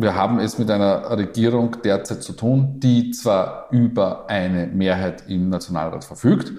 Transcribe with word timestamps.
wir 0.00 0.14
haben 0.14 0.38
es 0.38 0.58
mit 0.58 0.70
einer 0.70 1.10
Regierung 1.10 1.76
derzeit 1.82 2.22
zu 2.22 2.32
tun, 2.32 2.78
die 2.78 3.10
zwar 3.10 3.66
über 3.72 4.30
eine 4.30 4.68
Mehrheit 4.68 5.24
im 5.28 5.48
Nationalrat 5.48 6.04
verfügt, 6.04 6.52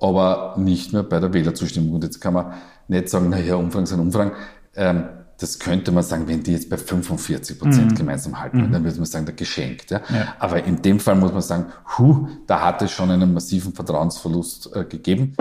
aber 0.00 0.54
nicht 0.56 0.92
mehr 0.92 1.02
bei 1.02 1.18
der 1.18 1.32
Wählerzustimmung. 1.32 1.94
Und 1.94 2.04
jetzt 2.04 2.20
kann 2.20 2.34
man 2.34 2.54
nicht 2.86 3.08
sagen, 3.08 3.28
naja, 3.30 3.56
Umfragen 3.56 3.86
sind 3.86 3.98
Umfragen. 3.98 4.32
Ähm, 4.76 5.08
das 5.38 5.58
könnte 5.58 5.90
man 5.90 6.04
sagen, 6.04 6.28
wenn 6.28 6.44
die 6.44 6.52
jetzt 6.52 6.70
bei 6.70 6.76
45 6.76 7.58
Prozent 7.58 7.90
mhm. 7.90 7.94
gemeinsam 7.96 8.40
halten, 8.40 8.68
mhm. 8.68 8.72
dann 8.72 8.84
würde 8.84 8.96
man 8.98 9.06
sagen, 9.06 9.26
der 9.26 9.34
geschenkt. 9.34 9.90
Ja? 9.90 10.00
ja? 10.08 10.34
Aber 10.38 10.62
in 10.62 10.80
dem 10.80 11.00
Fall 11.00 11.16
muss 11.16 11.32
man 11.32 11.42
sagen, 11.42 11.66
hu, 11.98 12.28
da 12.46 12.62
hat 12.62 12.82
es 12.82 12.92
schon 12.92 13.10
einen 13.10 13.34
massiven 13.34 13.74
Vertrauensverlust 13.74 14.74
äh, 14.76 14.84
gegeben. 14.84 15.34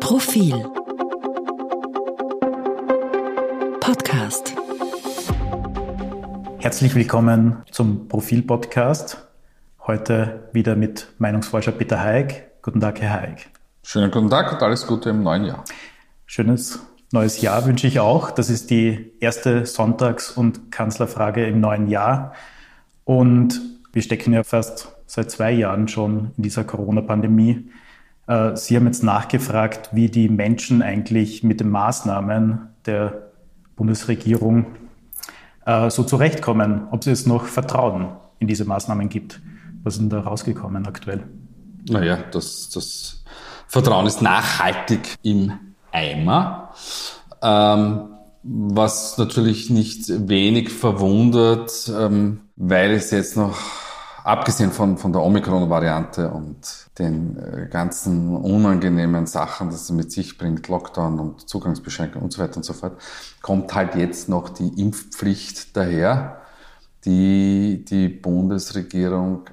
Profil 0.00 0.64
Podcast. 3.80 4.54
Herzlich 6.68 6.94
willkommen 6.94 7.62
zum 7.70 8.08
Profil-Podcast. 8.08 9.26
Heute 9.86 10.50
wieder 10.52 10.76
mit 10.76 11.08
Meinungsforscher 11.16 11.72
Peter 11.72 11.98
Haig. 11.98 12.44
Guten 12.60 12.78
Tag, 12.78 13.00
Herr 13.00 13.22
Haig. 13.22 13.48
Schönen 13.82 14.10
guten 14.10 14.28
Tag 14.28 14.52
und 14.52 14.62
alles 14.62 14.86
Gute 14.86 15.08
im 15.08 15.22
neuen 15.22 15.46
Jahr. 15.46 15.64
Schönes 16.26 16.80
neues 17.10 17.40
Jahr 17.40 17.64
wünsche 17.64 17.86
ich 17.86 18.00
auch. 18.00 18.30
Das 18.30 18.50
ist 18.50 18.68
die 18.68 19.14
erste 19.18 19.64
Sonntags- 19.64 20.30
und 20.30 20.70
Kanzlerfrage 20.70 21.46
im 21.46 21.58
neuen 21.58 21.88
Jahr. 21.88 22.34
Und 23.04 23.62
wir 23.94 24.02
stecken 24.02 24.34
ja 24.34 24.44
fast 24.44 24.94
seit 25.06 25.30
zwei 25.30 25.52
Jahren 25.52 25.88
schon 25.88 26.32
in 26.36 26.42
dieser 26.42 26.64
Corona-Pandemie. 26.64 27.70
Äh, 28.26 28.56
Sie 28.56 28.76
haben 28.76 28.84
jetzt 28.84 29.02
nachgefragt, 29.02 29.88
wie 29.92 30.10
die 30.10 30.28
Menschen 30.28 30.82
eigentlich 30.82 31.42
mit 31.42 31.60
den 31.60 31.70
Maßnahmen 31.70 32.68
der 32.84 33.30
Bundesregierung 33.74 34.66
so 35.90 36.02
zurechtkommen, 36.02 36.88
ob 36.90 37.06
es 37.06 37.26
noch 37.26 37.44
Vertrauen 37.44 38.08
in 38.38 38.48
diese 38.48 38.64
Maßnahmen 38.64 39.08
gibt. 39.08 39.40
Was 39.82 39.94
ist 39.94 40.00
denn 40.00 40.10
da 40.10 40.20
rausgekommen 40.20 40.86
aktuell? 40.86 41.24
Naja, 41.88 42.18
das, 42.30 42.70
das 42.70 43.24
Vertrauen 43.66 44.06
ist 44.06 44.22
nachhaltig 44.22 45.16
im 45.22 45.52
Eimer. 45.92 46.72
Ähm, 47.42 48.14
was 48.42 49.18
natürlich 49.18 49.68
nicht 49.68 50.28
wenig 50.28 50.70
verwundert, 50.70 51.90
ähm, 51.94 52.40
weil 52.56 52.92
es 52.92 53.10
jetzt 53.10 53.36
noch, 53.36 53.58
abgesehen 54.28 54.72
von, 54.72 54.98
von 54.98 55.12
der 55.12 55.22
Omikron-Variante 55.22 56.30
und 56.30 56.58
den 56.98 57.38
äh, 57.38 57.66
ganzen 57.70 58.36
unangenehmen 58.36 59.26
Sachen, 59.26 59.70
das 59.70 59.82
es 59.82 59.90
mit 59.90 60.12
sich 60.12 60.36
bringt, 60.36 60.68
Lockdown 60.68 61.18
und 61.18 61.48
Zugangsbeschränkungen 61.48 62.24
und 62.24 62.32
so 62.32 62.42
weiter 62.42 62.58
und 62.58 62.64
so 62.64 62.74
fort, 62.74 63.00
kommt 63.40 63.74
halt 63.74 63.94
jetzt 63.94 64.28
noch 64.28 64.50
die 64.50 64.80
Impfpflicht 64.80 65.76
daher, 65.76 66.42
die 67.04 67.84
die 67.88 68.08
Bundesregierung 68.08 69.48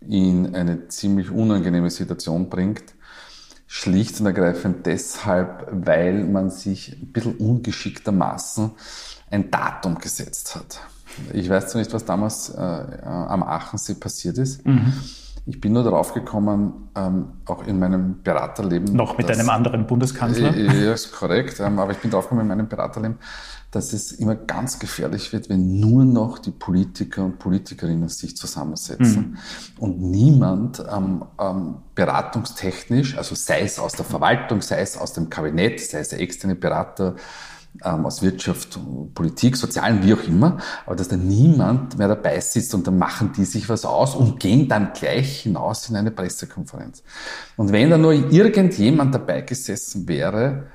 in 0.00 0.54
eine 0.54 0.88
ziemlich 0.88 1.30
unangenehme 1.30 1.90
Situation 1.90 2.48
bringt 2.48 2.94
Schlicht 3.70 4.18
und 4.18 4.26
ergreifend 4.26 4.86
deshalb, 4.86 5.68
weil 5.70 6.24
man 6.24 6.50
sich 6.50 6.96
ein 7.00 7.12
bisschen 7.12 7.36
ungeschicktermaßen 7.36 8.70
ein 9.30 9.50
Datum 9.50 9.98
gesetzt 9.98 10.56
hat. 10.56 10.80
Ich 11.32 11.48
weiß 11.48 11.68
zwar 11.68 11.80
nicht, 11.80 11.92
was 11.92 12.04
damals 12.04 12.50
äh, 12.50 12.58
am 12.58 13.42
Aachensee 13.42 13.94
passiert 13.94 14.38
ist. 14.38 14.64
Mhm. 14.66 14.92
Ich 15.48 15.62
bin 15.62 15.72
nur 15.72 15.82
darauf 15.82 16.12
gekommen, 16.12 16.90
ähm, 16.94 17.28
auch 17.46 17.66
in 17.66 17.78
meinem 17.78 18.22
Beraterleben. 18.22 18.94
Noch 18.94 19.16
mit 19.16 19.30
dass, 19.30 19.38
einem 19.38 19.48
anderen 19.48 19.86
Bundeskanzler? 19.86 20.54
Äh, 20.54 20.84
ja, 20.84 20.92
ist 20.92 21.10
korrekt. 21.10 21.58
Ähm, 21.58 21.78
aber 21.78 21.92
ich 21.92 21.98
bin 21.98 22.10
drauf 22.10 22.24
gekommen 22.24 22.42
in 22.42 22.48
meinem 22.48 22.68
Beraterleben, 22.68 23.16
dass 23.70 23.94
es 23.94 24.12
immer 24.12 24.34
ganz 24.34 24.78
gefährlich 24.78 25.32
wird, 25.32 25.48
wenn 25.48 25.80
nur 25.80 26.04
noch 26.04 26.38
die 26.38 26.50
Politiker 26.50 27.24
und 27.24 27.38
Politikerinnen 27.38 28.10
sich 28.10 28.36
zusammensetzen 28.36 29.30
mhm. 29.30 29.38
und 29.78 30.02
niemand 30.02 30.84
ähm, 30.94 31.24
ähm, 31.40 31.76
beratungstechnisch, 31.94 33.16
also 33.16 33.34
sei 33.34 33.62
es 33.62 33.78
aus 33.78 33.92
der 33.92 34.04
Verwaltung, 34.04 34.60
sei 34.60 34.80
es 34.80 34.98
aus 34.98 35.14
dem 35.14 35.30
Kabinett, 35.30 35.80
sei 35.80 36.00
es 36.00 36.10
der 36.10 36.20
externe 36.20 36.56
Berater, 36.56 37.16
ähm, 37.84 38.06
aus 38.06 38.22
Wirtschaft, 38.22 38.78
Politik, 39.14 39.56
Sozialen, 39.56 40.02
wie 40.02 40.14
auch 40.14 40.22
immer, 40.24 40.58
aber 40.86 40.96
dass 40.96 41.08
da 41.08 41.16
niemand 41.16 41.98
mehr 41.98 42.08
dabei 42.08 42.40
sitzt 42.40 42.74
und 42.74 42.86
dann 42.86 42.98
machen 42.98 43.32
die 43.36 43.44
sich 43.44 43.68
was 43.68 43.84
aus 43.84 44.14
und 44.14 44.40
gehen 44.40 44.68
dann 44.68 44.92
gleich 44.92 45.40
hinaus 45.40 45.88
in 45.88 45.96
eine 45.96 46.10
Pressekonferenz. 46.10 47.02
Und 47.56 47.72
wenn 47.72 47.90
da 47.90 47.98
nur 47.98 48.12
irgendjemand 48.12 49.14
dabei 49.14 49.42
gesessen 49.42 50.08
wäre, 50.08 50.66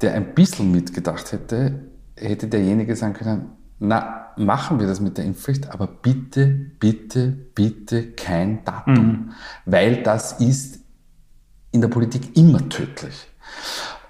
der 0.00 0.14
ein 0.14 0.34
bisschen 0.34 0.72
mitgedacht 0.72 1.32
hätte, 1.32 1.80
hätte 2.16 2.48
derjenige 2.48 2.96
sagen 2.96 3.14
können, 3.14 3.52
na, 3.78 4.28
machen 4.36 4.80
wir 4.80 4.86
das 4.86 5.00
mit 5.00 5.18
der 5.18 5.24
Impfpflicht, 5.24 5.70
aber 5.70 5.86
bitte, 5.86 6.46
bitte, 6.78 7.28
bitte 7.28 8.12
kein 8.12 8.64
Datum, 8.64 9.06
mhm. 9.06 9.32
weil 9.66 10.02
das 10.02 10.40
ist 10.40 10.80
in 11.72 11.80
der 11.80 11.88
Politik 11.88 12.36
immer 12.36 12.68
tödlich. 12.68 13.28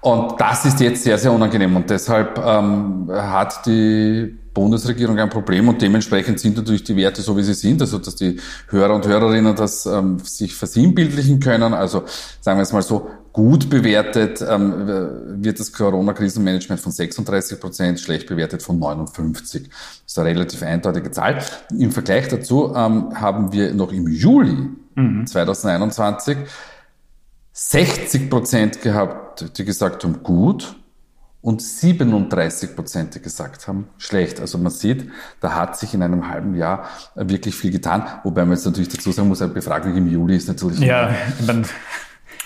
Und 0.03 0.39
das 0.39 0.65
ist 0.65 0.81
jetzt 0.81 1.01
sehr, 1.03 1.17
sehr 1.17 1.31
unangenehm 1.31 1.77
und 1.77 1.89
deshalb 1.89 2.37
ähm, 2.37 3.09
hat 3.09 3.65
die 3.65 4.37
Bundesregierung 4.53 5.17
ein 5.17 5.29
Problem 5.29 5.69
und 5.69 5.81
dementsprechend 5.81 6.41
sind 6.41 6.57
natürlich 6.57 6.83
die 6.83 6.97
Werte 6.97 7.21
so, 7.21 7.37
wie 7.37 7.43
sie 7.43 7.53
sind, 7.53 7.81
also 7.81 7.99
dass 7.99 8.17
die 8.17 8.37
Hörer 8.67 8.95
und 8.95 9.07
Hörerinnen 9.07 9.55
das 9.55 9.85
ähm, 9.85 10.19
sich 10.19 10.55
versinnbildlichen 10.55 11.39
können. 11.39 11.73
Also 11.73 12.03
sagen 12.41 12.59
wir 12.59 12.63
es 12.63 12.73
mal 12.73 12.81
so, 12.81 13.09
gut 13.31 13.69
bewertet 13.69 14.45
ähm, 14.47 15.41
wird 15.41 15.61
das 15.61 15.71
Corona-Krisenmanagement 15.71 16.81
von 16.81 16.91
36 16.91 17.61
Prozent, 17.61 17.99
schlecht 18.01 18.27
bewertet 18.27 18.61
von 18.61 18.77
59. 18.77 19.69
Das 19.69 20.01
ist 20.05 20.19
eine 20.19 20.29
relativ 20.29 20.61
eindeutige 20.63 21.11
Zahl. 21.11 21.39
Im 21.79 21.93
Vergleich 21.93 22.27
dazu 22.27 22.73
ähm, 22.75 23.13
haben 23.15 23.53
wir 23.53 23.73
noch 23.73 23.93
im 23.93 24.09
Juli 24.09 24.69
mhm. 24.95 25.25
2021 25.25 26.37
60 27.53 28.29
Prozent 28.29 28.81
gehabt, 28.81 29.57
die 29.57 29.63
gesagt 29.63 30.03
haben, 30.03 30.23
gut, 30.23 30.75
und 31.43 31.61
37 31.61 32.73
Prozent, 32.75 33.15
die 33.15 33.21
gesagt 33.21 33.67
haben, 33.67 33.89
schlecht. 33.97 34.39
Also 34.39 34.57
man 34.57 34.71
sieht, 34.71 35.09
da 35.41 35.53
hat 35.53 35.77
sich 35.77 35.93
in 35.93 36.01
einem 36.01 36.29
halben 36.29 36.55
Jahr 36.55 36.85
wirklich 37.15 37.53
viel 37.53 37.69
getan. 37.69 38.05
Wobei 38.23 38.45
man 38.45 38.53
jetzt 38.53 38.65
natürlich 38.65 38.87
dazu 38.87 39.11
sagen 39.11 39.27
muss, 39.27 39.41
eine 39.41 39.51
Befragung 39.51 39.93
im 39.95 40.07
Juli 40.07 40.37
ist 40.37 40.47
natürlich... 40.47 40.79
Ja, 40.79 41.13
meine, 41.45 41.63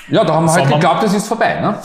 ja, 0.09 0.23
da 0.25 0.33
haben 0.33 0.45
wir 0.45 0.53
halt 0.53 0.67
geglaubt, 0.67 1.03
es 1.03 1.13
ist 1.13 1.27
vorbei. 1.27 1.61
Ne? 1.61 1.77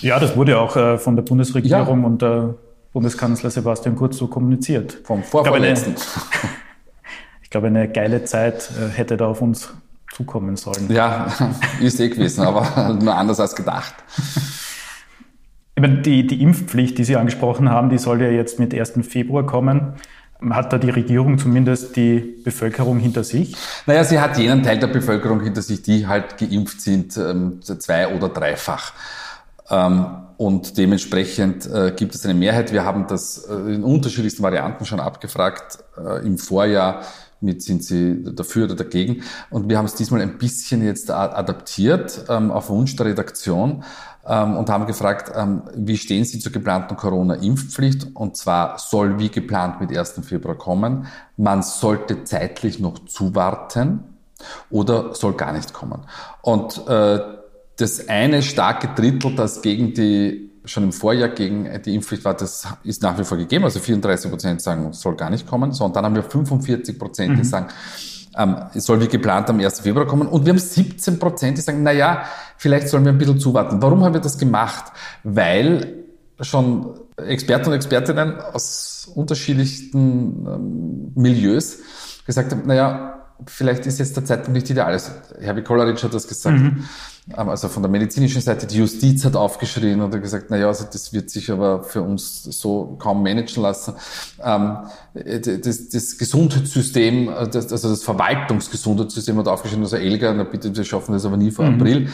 Ja, 0.00 0.18
das 0.18 0.34
wurde 0.34 0.58
auch 0.58 0.74
äh, 0.76 0.96
von 0.96 1.14
der 1.14 1.24
Bundesregierung 1.24 2.00
ja. 2.00 2.06
und 2.06 2.22
der 2.22 2.54
Bundeskanzler 2.92 3.50
Sebastian 3.50 3.94
Kurz 3.94 4.16
so 4.16 4.26
kommuniziert. 4.26 5.00
Vom 5.04 5.22
Vorvorletzten. 5.22 5.94
Ich 7.42 7.50
glaube, 7.50 7.66
eine, 7.66 7.88
geile 7.88 8.24
Zeit 8.24 8.70
äh, 8.80 8.88
hätte 8.88 9.16
da 9.16 9.26
auf 9.26 9.42
uns 9.42 9.72
zukommen 10.14 10.56
sollen. 10.56 10.90
Ja, 10.90 11.28
ist 11.80 12.00
eh 12.00 12.08
gewesen, 12.08 12.42
aber 12.42 12.94
nur 13.00 13.14
anders 13.14 13.40
als 13.40 13.54
gedacht. 13.54 13.94
Ich 15.74 15.82
meine, 15.82 16.00
die, 16.00 16.26
die 16.26 16.42
Impfpflicht, 16.42 16.96
die 16.96 17.04
Sie 17.04 17.16
angesprochen 17.16 17.70
haben, 17.70 17.90
die 17.90 17.98
soll 17.98 18.22
ja 18.22 18.30
jetzt 18.30 18.58
mit 18.58 18.74
1. 18.74 18.94
Februar 19.02 19.44
kommen. 19.44 19.94
Hat 20.50 20.72
da 20.72 20.78
die 20.78 20.90
Regierung 20.90 21.38
zumindest 21.38 21.96
die 21.96 22.40
Bevölkerung 22.44 22.98
hinter 22.98 23.24
sich? 23.24 23.56
Naja, 23.86 24.04
sie 24.04 24.20
hat 24.20 24.36
jenen 24.38 24.62
Teil 24.62 24.78
der 24.78 24.88
Bevölkerung 24.88 25.40
hinter 25.42 25.62
sich, 25.62 25.82
die 25.82 26.06
halt 26.06 26.36
geimpft 26.36 26.80
sind, 26.82 27.16
ähm, 27.16 27.60
zwei- 27.62 28.14
oder 28.14 28.28
dreifach. 28.28 28.92
Ähm, 29.70 30.06
und 30.36 30.76
dementsprechend 30.76 31.66
äh, 31.66 31.92
gibt 31.96 32.14
es 32.14 32.24
eine 32.24 32.34
Mehrheit. 32.34 32.72
Wir 32.72 32.84
haben 32.84 33.06
das 33.06 33.46
äh, 33.48 33.74
in 33.74 33.82
unterschiedlichsten 33.82 34.42
Varianten 34.42 34.84
schon 34.84 35.00
abgefragt 35.00 35.78
äh, 35.96 36.24
im 36.26 36.36
Vorjahr 36.36 37.02
mit 37.40 37.62
sind 37.62 37.84
sie 37.84 38.22
dafür 38.34 38.64
oder 38.64 38.76
dagegen. 38.76 39.22
Und 39.50 39.68
wir 39.68 39.78
haben 39.78 39.84
es 39.86 39.94
diesmal 39.94 40.20
ein 40.20 40.38
bisschen 40.38 40.84
jetzt 40.84 41.10
adaptiert 41.10 42.24
ähm, 42.28 42.50
auf 42.50 42.68
Wunsch 42.70 42.96
der 42.96 43.06
Redaktion 43.06 43.84
ähm, 44.26 44.56
und 44.56 44.70
haben 44.70 44.86
gefragt, 44.86 45.32
ähm, 45.34 45.62
wie 45.74 45.96
stehen 45.96 46.24
Sie 46.24 46.38
zur 46.38 46.52
geplanten 46.52 46.96
Corona-Impfpflicht? 46.96 48.08
Und 48.14 48.36
zwar 48.36 48.78
soll 48.78 49.18
wie 49.18 49.30
geplant 49.30 49.80
mit 49.80 49.96
1. 49.96 50.20
Februar 50.22 50.56
kommen. 50.56 51.06
Man 51.36 51.62
sollte 51.62 52.24
zeitlich 52.24 52.78
noch 52.78 53.04
zuwarten 53.06 54.04
oder 54.70 55.14
soll 55.14 55.34
gar 55.34 55.52
nicht 55.52 55.72
kommen. 55.72 56.02
Und 56.42 56.86
äh, 56.88 57.20
das 57.76 58.08
eine 58.08 58.42
starke 58.42 58.88
Drittel, 58.94 59.34
das 59.34 59.62
gegen 59.62 59.92
die 59.92 60.50
schon 60.66 60.84
im 60.84 60.92
Vorjahr 60.92 61.28
gegen 61.30 61.82
die 61.82 61.94
Impfpflicht 61.94 62.24
war, 62.24 62.34
das 62.34 62.66
ist 62.84 63.02
nach 63.02 63.18
wie 63.18 63.24
vor 63.24 63.38
gegeben. 63.38 63.64
Also 63.64 63.80
34 63.80 64.30
Prozent 64.30 64.62
sagen, 64.62 64.92
soll 64.92 65.16
gar 65.16 65.30
nicht 65.30 65.46
kommen. 65.46 65.72
So, 65.72 65.84
und 65.84 65.96
dann 65.96 66.04
haben 66.04 66.14
wir 66.14 66.22
45 66.22 66.98
Prozent, 66.98 67.32
die 67.34 67.38
mhm. 67.38 67.44
sagen, 67.44 67.66
ähm, 68.36 68.56
es 68.74 68.84
soll 68.84 69.00
wie 69.00 69.08
geplant 69.08 69.48
am 69.48 69.60
1. 69.60 69.80
Februar 69.80 70.06
kommen. 70.06 70.28
Und 70.28 70.44
wir 70.44 70.52
haben 70.52 70.58
17 70.58 71.18
Prozent, 71.18 71.56
die 71.56 71.62
sagen, 71.62 71.82
na 71.82 71.92
ja, 71.92 72.24
vielleicht 72.58 72.88
sollen 72.88 73.04
wir 73.04 73.12
ein 73.12 73.18
bisschen 73.18 73.40
zuwarten. 73.40 73.80
Warum 73.80 74.04
haben 74.04 74.12
wir 74.14 74.20
das 74.20 74.38
gemacht? 74.38 74.92
Weil 75.24 76.04
schon 76.40 77.00
Experten 77.16 77.68
und 77.68 77.74
Expertinnen 77.74 78.38
aus 78.40 79.10
unterschiedlichsten 79.14 80.46
ähm, 80.46 81.12
Milieus 81.14 81.78
gesagt 82.26 82.52
haben, 82.52 82.62
na 82.66 82.74
ja, 82.74 83.26
vielleicht 83.46 83.86
ist 83.86 83.98
jetzt 83.98 84.16
der 84.16 84.24
Zeitpunkt 84.24 84.52
nicht 84.52 84.68
ideal. 84.68 84.92
Also, 84.92 85.12
Herbie 85.40 85.62
Kolleritsch 85.62 86.02
hat 86.02 86.12
das 86.12 86.28
gesagt. 86.28 86.58
Mhm. 86.58 86.84
Ähm, 87.36 87.48
also 87.48 87.68
von 87.68 87.82
der 87.82 87.90
medizinischen 87.90 88.40
Seite, 88.40 88.66
die 88.66 88.78
Justiz 88.78 89.24
hat 89.24 89.34
aufgeschrien 89.34 90.00
und 90.00 90.14
hat 90.14 90.22
gesagt, 90.22 90.46
na 90.48 90.56
ja, 90.56 90.68
also 90.68 90.86
das 90.90 91.12
wird 91.12 91.30
sich 91.30 91.50
aber 91.50 91.82
für 91.82 92.02
uns 92.02 92.44
so 92.44 92.96
kaum 92.98 93.22
managen 93.22 93.62
lassen. 93.62 93.94
Ähm, 94.42 94.78
das, 95.14 95.88
das 95.88 96.18
Gesundheitssystem, 96.18 97.28
äh, 97.28 97.48
das, 97.48 97.72
also 97.72 97.88
das 97.88 98.04
Verwaltungsgesundheitssystem 98.04 99.36
hat 99.38 99.48
aufgeschrien, 99.48 99.82
also 99.82 99.96
Elga, 99.96 100.32
na 100.32 100.44
bitte, 100.44 100.74
wir 100.74 100.84
schaffen 100.84 101.12
das 101.12 101.24
aber 101.24 101.36
nie 101.36 101.50
vor 101.50 101.64
mhm. 101.64 101.74
April. 101.74 102.08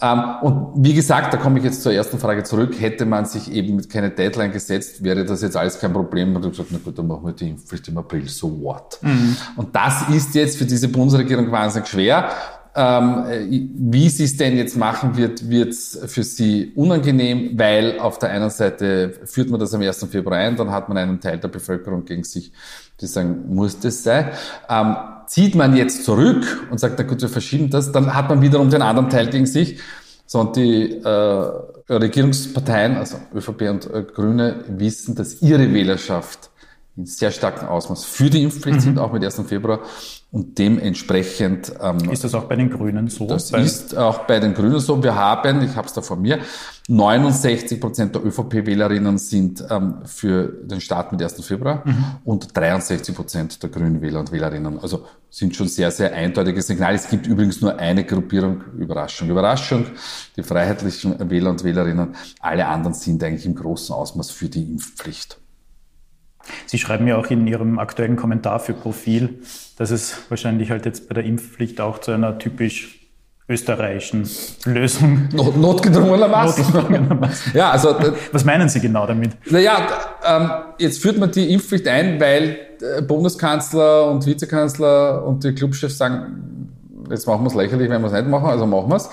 Ähm, 0.00 0.22
und 0.42 0.84
wie 0.84 0.94
gesagt, 0.94 1.32
da 1.32 1.36
komme 1.36 1.58
ich 1.58 1.64
jetzt 1.64 1.82
zur 1.82 1.92
ersten 1.92 2.18
Frage 2.18 2.42
zurück, 2.42 2.80
hätte 2.80 3.06
man 3.06 3.26
sich 3.26 3.50
eben 3.52 3.76
mit 3.76 3.88
keine 3.90 4.10
Deadline 4.10 4.52
gesetzt, 4.52 5.02
wäre 5.02 5.24
das 5.24 5.42
jetzt 5.42 5.56
alles 5.56 5.78
kein 5.78 5.92
Problem. 5.92 6.32
Man 6.32 6.42
hat 6.42 6.50
gesagt, 6.50 6.70
na 6.72 6.78
gut, 6.78 6.98
dann 6.98 7.06
machen 7.06 7.24
wir 7.24 7.32
die 7.32 7.50
Impfpflicht 7.50 7.88
im 7.88 7.98
April, 7.98 8.28
so 8.28 8.60
what. 8.60 8.98
Mhm. 9.02 9.36
Und 9.56 9.74
das 9.74 10.08
ist 10.08 10.34
jetzt 10.34 10.58
für 10.58 10.64
diese 10.64 10.88
Bundesregierung 10.88 11.50
wahnsinnig 11.50 11.88
schwer. 11.88 12.30
Ähm, 12.76 13.24
wie 13.74 14.08
sie 14.08 14.24
es 14.24 14.36
denn 14.36 14.56
jetzt 14.56 14.76
machen 14.76 15.16
wird, 15.16 15.48
wird 15.48 15.68
es 15.68 15.98
für 16.06 16.24
sie 16.24 16.72
unangenehm, 16.74 17.56
weil 17.56 18.00
auf 18.00 18.18
der 18.18 18.30
einen 18.30 18.50
Seite 18.50 19.12
führt 19.24 19.48
man 19.48 19.60
das 19.60 19.72
am 19.74 19.80
1. 19.80 20.06
Februar 20.10 20.38
ein, 20.38 20.56
dann 20.56 20.72
hat 20.72 20.88
man 20.88 20.98
einen 20.98 21.20
Teil 21.20 21.38
der 21.38 21.48
Bevölkerung 21.48 22.04
gegen 22.04 22.24
sich, 22.24 22.52
die 23.00 23.06
sagen, 23.06 23.54
muss 23.54 23.78
das 23.78 24.02
sein. 24.02 24.30
Ähm, 24.68 24.96
zieht 25.26 25.54
man 25.54 25.76
jetzt 25.76 26.04
zurück 26.04 26.66
und 26.70 26.78
sagt, 26.78 26.96
na 26.98 27.04
gut, 27.04 27.22
wir 27.22 27.28
verschieben 27.28 27.70
das, 27.70 27.92
dann 27.92 28.12
hat 28.12 28.28
man 28.28 28.42
wiederum 28.42 28.70
den 28.70 28.82
anderen 28.82 29.08
Teil 29.08 29.28
gegen 29.28 29.46
sich. 29.46 29.78
So, 30.26 30.40
und 30.40 30.56
die 30.56 30.90
äh, 30.90 31.50
Regierungsparteien, 31.88 32.96
also 32.96 33.18
ÖVP 33.34 33.62
und 33.70 33.86
äh, 33.92 34.02
Grüne, 34.02 34.64
wissen, 34.68 35.14
dass 35.14 35.42
ihre 35.42 35.72
Wählerschaft 35.72 36.50
in 36.96 37.06
sehr 37.06 37.30
starkem 37.30 37.68
Ausmaß 37.68 38.04
für 38.04 38.30
die 38.30 38.42
Impfpflicht 38.42 38.78
mhm. 38.78 38.82
sind, 38.82 38.98
auch 38.98 39.12
mit 39.12 39.24
1. 39.24 39.42
Februar. 39.46 39.80
Und 40.34 40.58
dementsprechend... 40.58 41.72
Ähm, 41.80 42.10
ist 42.10 42.24
das 42.24 42.34
auch 42.34 42.46
bei 42.46 42.56
den 42.56 42.68
Grünen 42.68 43.06
so? 43.06 43.28
Das 43.28 43.52
ist 43.52 43.96
auch 43.96 44.26
bei 44.26 44.40
den 44.40 44.52
Grünen 44.52 44.80
so. 44.80 45.00
Wir 45.00 45.14
haben, 45.14 45.62
ich 45.62 45.76
habe 45.76 45.86
es 45.86 45.92
da 45.92 46.02
vor 46.02 46.16
mir, 46.16 46.40
69 46.88 47.80
Prozent 47.80 48.16
der 48.16 48.26
ÖVP-Wählerinnen 48.26 49.16
sind 49.16 49.64
ähm, 49.70 49.98
für 50.06 50.48
den 50.48 50.80
Start 50.80 51.12
mit 51.12 51.22
1. 51.22 51.46
Februar 51.46 51.82
mhm. 51.84 52.04
und 52.24 52.56
63 52.56 53.14
Prozent 53.14 53.62
der 53.62 53.70
Grünen 53.70 54.02
Wähler 54.02 54.18
und 54.18 54.32
Wählerinnen. 54.32 54.80
Also 54.80 55.06
sind 55.30 55.54
schon 55.54 55.68
sehr, 55.68 55.92
sehr 55.92 56.12
eindeutige 56.12 56.62
Signale. 56.62 56.96
Es 56.96 57.08
gibt 57.08 57.28
übrigens 57.28 57.60
nur 57.60 57.78
eine 57.78 58.02
Gruppierung, 58.02 58.64
Überraschung, 58.76 59.28
Überraschung, 59.28 59.86
die 60.36 60.42
freiheitlichen 60.42 61.30
Wähler 61.30 61.50
und 61.50 61.62
Wählerinnen. 61.62 62.16
Alle 62.40 62.66
anderen 62.66 62.94
sind 62.94 63.22
eigentlich 63.22 63.46
im 63.46 63.54
großen 63.54 63.94
Ausmaß 63.94 64.32
für 64.32 64.48
die 64.48 64.64
Impfpflicht. 64.64 65.38
Sie 66.66 66.78
schreiben 66.78 67.06
ja 67.06 67.16
auch 67.16 67.26
in 67.26 67.46
Ihrem 67.46 67.78
aktuellen 67.78 68.16
Kommentar 68.16 68.60
für 68.60 68.74
Profil, 68.74 69.40
dass 69.76 69.90
es 69.90 70.18
wahrscheinlich 70.28 70.70
halt 70.70 70.86
jetzt 70.86 71.08
bei 71.08 71.14
der 71.14 71.24
Impfpflicht 71.24 71.80
auch 71.80 71.98
zu 71.98 72.12
einer 72.12 72.38
typisch 72.38 73.00
österreichischen 73.48 74.26
Lösung. 74.64 75.28
Not, 75.32 75.56
notgedrungenermaßen. 75.56 76.64
notgedrungenermaßen. 76.64 77.52
ja, 77.54 77.70
also. 77.70 77.94
Was 78.32 78.44
meinen 78.44 78.68
Sie 78.68 78.80
genau 78.80 79.06
damit? 79.06 79.32
Naja, 79.50 79.86
ähm, 80.24 80.50
jetzt 80.78 81.02
führt 81.02 81.18
man 81.18 81.30
die 81.30 81.52
Impfpflicht 81.52 81.86
ein, 81.86 82.18
weil 82.20 82.56
Bundeskanzler 83.06 84.10
und 84.10 84.26
Vizekanzler 84.26 85.24
und 85.24 85.44
die 85.44 85.52
Clubchefs 85.52 85.98
sagen, 85.98 86.70
jetzt 87.10 87.26
machen 87.26 87.42
wir 87.42 87.48
es 87.48 87.54
lächerlich, 87.54 87.90
wenn 87.90 88.00
wir 88.00 88.06
es 88.06 88.12
nicht 88.12 88.28
machen, 88.28 88.46
also 88.46 88.66
machen 88.66 88.88
wir 88.88 88.96
es. 88.96 89.10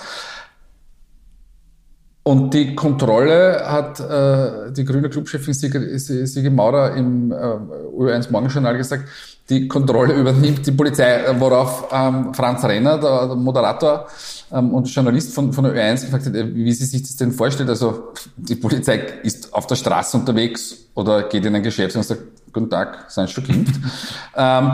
Und 2.24 2.54
die 2.54 2.76
Kontrolle 2.76 3.64
hat 3.66 4.00
äh, 4.00 4.72
die 4.72 4.86
grüne 4.86 5.10
Clubchefin 5.10 5.54
Sigi, 5.56 5.98
Sigi 5.98 6.50
Maurer 6.52 6.96
im 6.96 7.32
äh, 7.32 7.36
Ö1 7.36 8.32
Morgenjournal 8.32 8.78
gesagt, 8.78 9.06
die 9.50 9.68
Kontrolle 9.68 10.14
übernimmt 10.14 10.66
die 10.66 10.72
Polizei, 10.72 11.24
worauf 11.40 11.90
ähm, 11.92 12.32
Franz 12.34 12.64
Renner, 12.64 13.00
der, 13.00 13.28
der 13.28 13.36
Moderator 13.36 14.08
ähm, 14.52 14.74
und 14.74 14.88
Journalist 14.88 15.34
von, 15.34 15.52
von 15.52 15.64
der 15.64 15.74
Ö1 15.74 16.06
gefragt 16.06 16.28
hat, 16.28 16.36
äh, 16.36 16.56
wie 16.56 16.72
sie 16.72 16.86
sich 16.86 17.02
das 17.02 17.16
denn 17.16 17.32
vorstellt. 17.32 17.70
Also 17.70 18.14
die 18.38 18.56
Polizei 18.56 18.98
ist 19.24 19.52
auf 19.52 19.66
der 19.66 19.76
Straße 19.76 20.16
unterwegs 20.16 20.78
oder 20.94 21.24
geht 21.24 21.44
in 21.44 21.56
ein 21.56 21.64
Geschäft 21.64 21.96
und 21.96 22.04
sagt, 22.04 22.22
guten 22.54 22.70
Tag, 22.70 23.06
seien 23.10 23.28
du 23.34 23.42
geimpft? 23.42 23.76
ähm, 24.38 24.72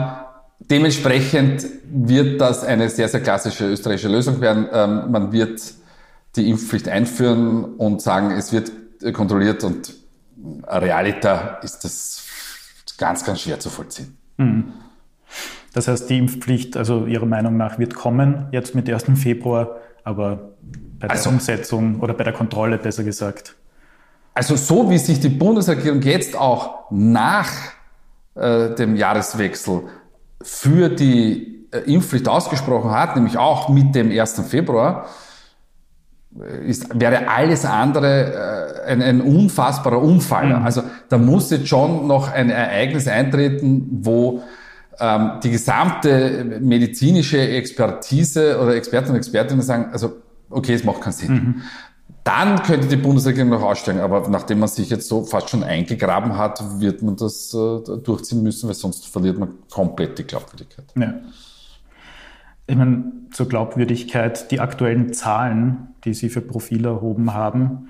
dementsprechend 0.60 1.64
wird 1.90 2.40
das 2.40 2.62
eine 2.62 2.90
sehr, 2.90 3.08
sehr 3.08 3.20
klassische 3.20 3.66
österreichische 3.70 4.08
Lösung 4.08 4.38
werden. 4.40 4.68
Ähm, 4.70 5.10
man 5.10 5.32
wird 5.32 5.60
die 6.36 6.48
Impfpflicht 6.50 6.88
einführen 6.88 7.64
und 7.76 8.02
sagen, 8.02 8.30
es 8.30 8.52
wird 8.52 8.72
kontrolliert 9.12 9.64
und 9.64 9.94
realiter 10.66 11.60
ist 11.62 11.80
das 11.84 12.24
ganz, 12.98 13.24
ganz 13.24 13.40
schwer 13.40 13.60
zu 13.60 13.70
vollziehen. 13.70 14.16
Mhm. 14.36 14.72
Das 15.72 15.88
heißt, 15.88 16.08
die 16.10 16.18
Impfpflicht, 16.18 16.76
also 16.76 17.06
Ihrer 17.06 17.26
Meinung 17.26 17.56
nach, 17.56 17.78
wird 17.78 17.94
kommen, 17.94 18.48
jetzt 18.52 18.74
mit 18.74 18.88
1. 18.88 19.04
Februar, 19.14 19.76
aber 20.04 20.52
bei 20.98 21.06
der 21.06 21.16
also, 21.16 21.30
Umsetzung 21.30 22.00
oder 22.00 22.14
bei 22.14 22.24
der 22.24 22.32
Kontrolle 22.32 22.78
besser 22.78 23.04
gesagt. 23.04 23.54
Also 24.34 24.56
so 24.56 24.90
wie 24.90 24.98
sich 24.98 25.20
die 25.20 25.28
Bundesregierung 25.28 26.00
jetzt 26.02 26.36
auch 26.36 26.90
nach 26.90 27.50
äh, 28.34 28.74
dem 28.74 28.96
Jahreswechsel 28.96 29.82
für 30.40 30.88
die 30.88 31.66
äh, 31.70 31.78
Impfpflicht 31.92 32.28
ausgesprochen 32.28 32.90
hat, 32.90 33.16
nämlich 33.16 33.36
auch 33.36 33.68
mit 33.68 33.94
dem 33.94 34.10
1. 34.10 34.40
Februar, 34.48 35.06
ist, 36.66 37.00
wäre 37.00 37.28
alles 37.28 37.64
andere 37.64 38.84
äh, 38.86 38.90
ein, 38.90 39.02
ein 39.02 39.20
unfassbarer 39.20 40.00
Unfall. 40.00 40.58
Mhm. 40.58 40.64
Also 40.64 40.82
da 41.08 41.18
muss 41.18 41.50
jetzt 41.50 41.68
schon 41.68 42.06
noch 42.06 42.32
ein 42.32 42.50
Ereignis 42.50 43.08
eintreten, 43.08 43.88
wo 44.02 44.42
ähm, 45.00 45.32
die 45.42 45.50
gesamte 45.50 46.58
medizinische 46.60 47.40
Expertise 47.40 48.60
oder 48.60 48.74
Experten 48.74 49.10
und 49.10 49.16
Expertinnen 49.16 49.62
sagen, 49.62 49.88
also 49.92 50.16
okay, 50.50 50.74
es 50.74 50.84
macht 50.84 51.00
keinen 51.00 51.12
Sinn. 51.12 51.32
Mhm. 51.32 51.62
Dann 52.24 52.62
könnte 52.62 52.88
die 52.88 52.96
Bundesregierung 52.96 53.50
noch 53.50 53.62
aussteigen, 53.62 54.00
aber 54.00 54.28
nachdem 54.28 54.58
man 54.58 54.68
sich 54.68 54.90
jetzt 54.90 55.08
so 55.08 55.24
fast 55.24 55.48
schon 55.48 55.64
eingegraben 55.64 56.36
hat, 56.36 56.62
wird 56.80 57.02
man 57.02 57.16
das 57.16 57.54
äh, 57.54 57.98
durchziehen 58.02 58.42
müssen, 58.42 58.68
weil 58.68 58.74
sonst 58.74 59.06
verliert 59.06 59.38
man 59.38 59.50
komplett 59.70 60.18
die 60.18 60.24
Glaubwürdigkeit. 60.24 60.84
Ja. 60.94 61.14
Ich 62.68 62.76
meine, 62.76 63.12
zur 63.30 63.48
Glaubwürdigkeit, 63.48 64.50
die 64.50 64.60
aktuellen 64.60 65.14
Zahlen, 65.14 65.88
die 66.04 66.12
Sie 66.12 66.28
für 66.28 66.42
Profile 66.42 66.88
erhoben 66.88 67.32
haben, 67.32 67.88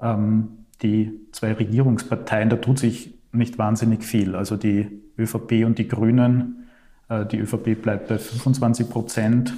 ähm, 0.00 0.66
die 0.82 1.20
zwei 1.32 1.52
Regierungsparteien, 1.52 2.48
da 2.48 2.56
tut 2.56 2.78
sich 2.78 3.18
nicht 3.32 3.58
wahnsinnig 3.58 4.04
viel. 4.04 4.36
Also 4.36 4.56
die 4.56 5.02
ÖVP 5.18 5.64
und 5.64 5.78
die 5.78 5.88
Grünen, 5.88 6.68
äh, 7.08 7.26
die 7.26 7.38
ÖVP 7.38 7.74
bleibt 7.82 8.08
bei 8.08 8.18
25 8.18 8.88
Prozent, 8.88 9.52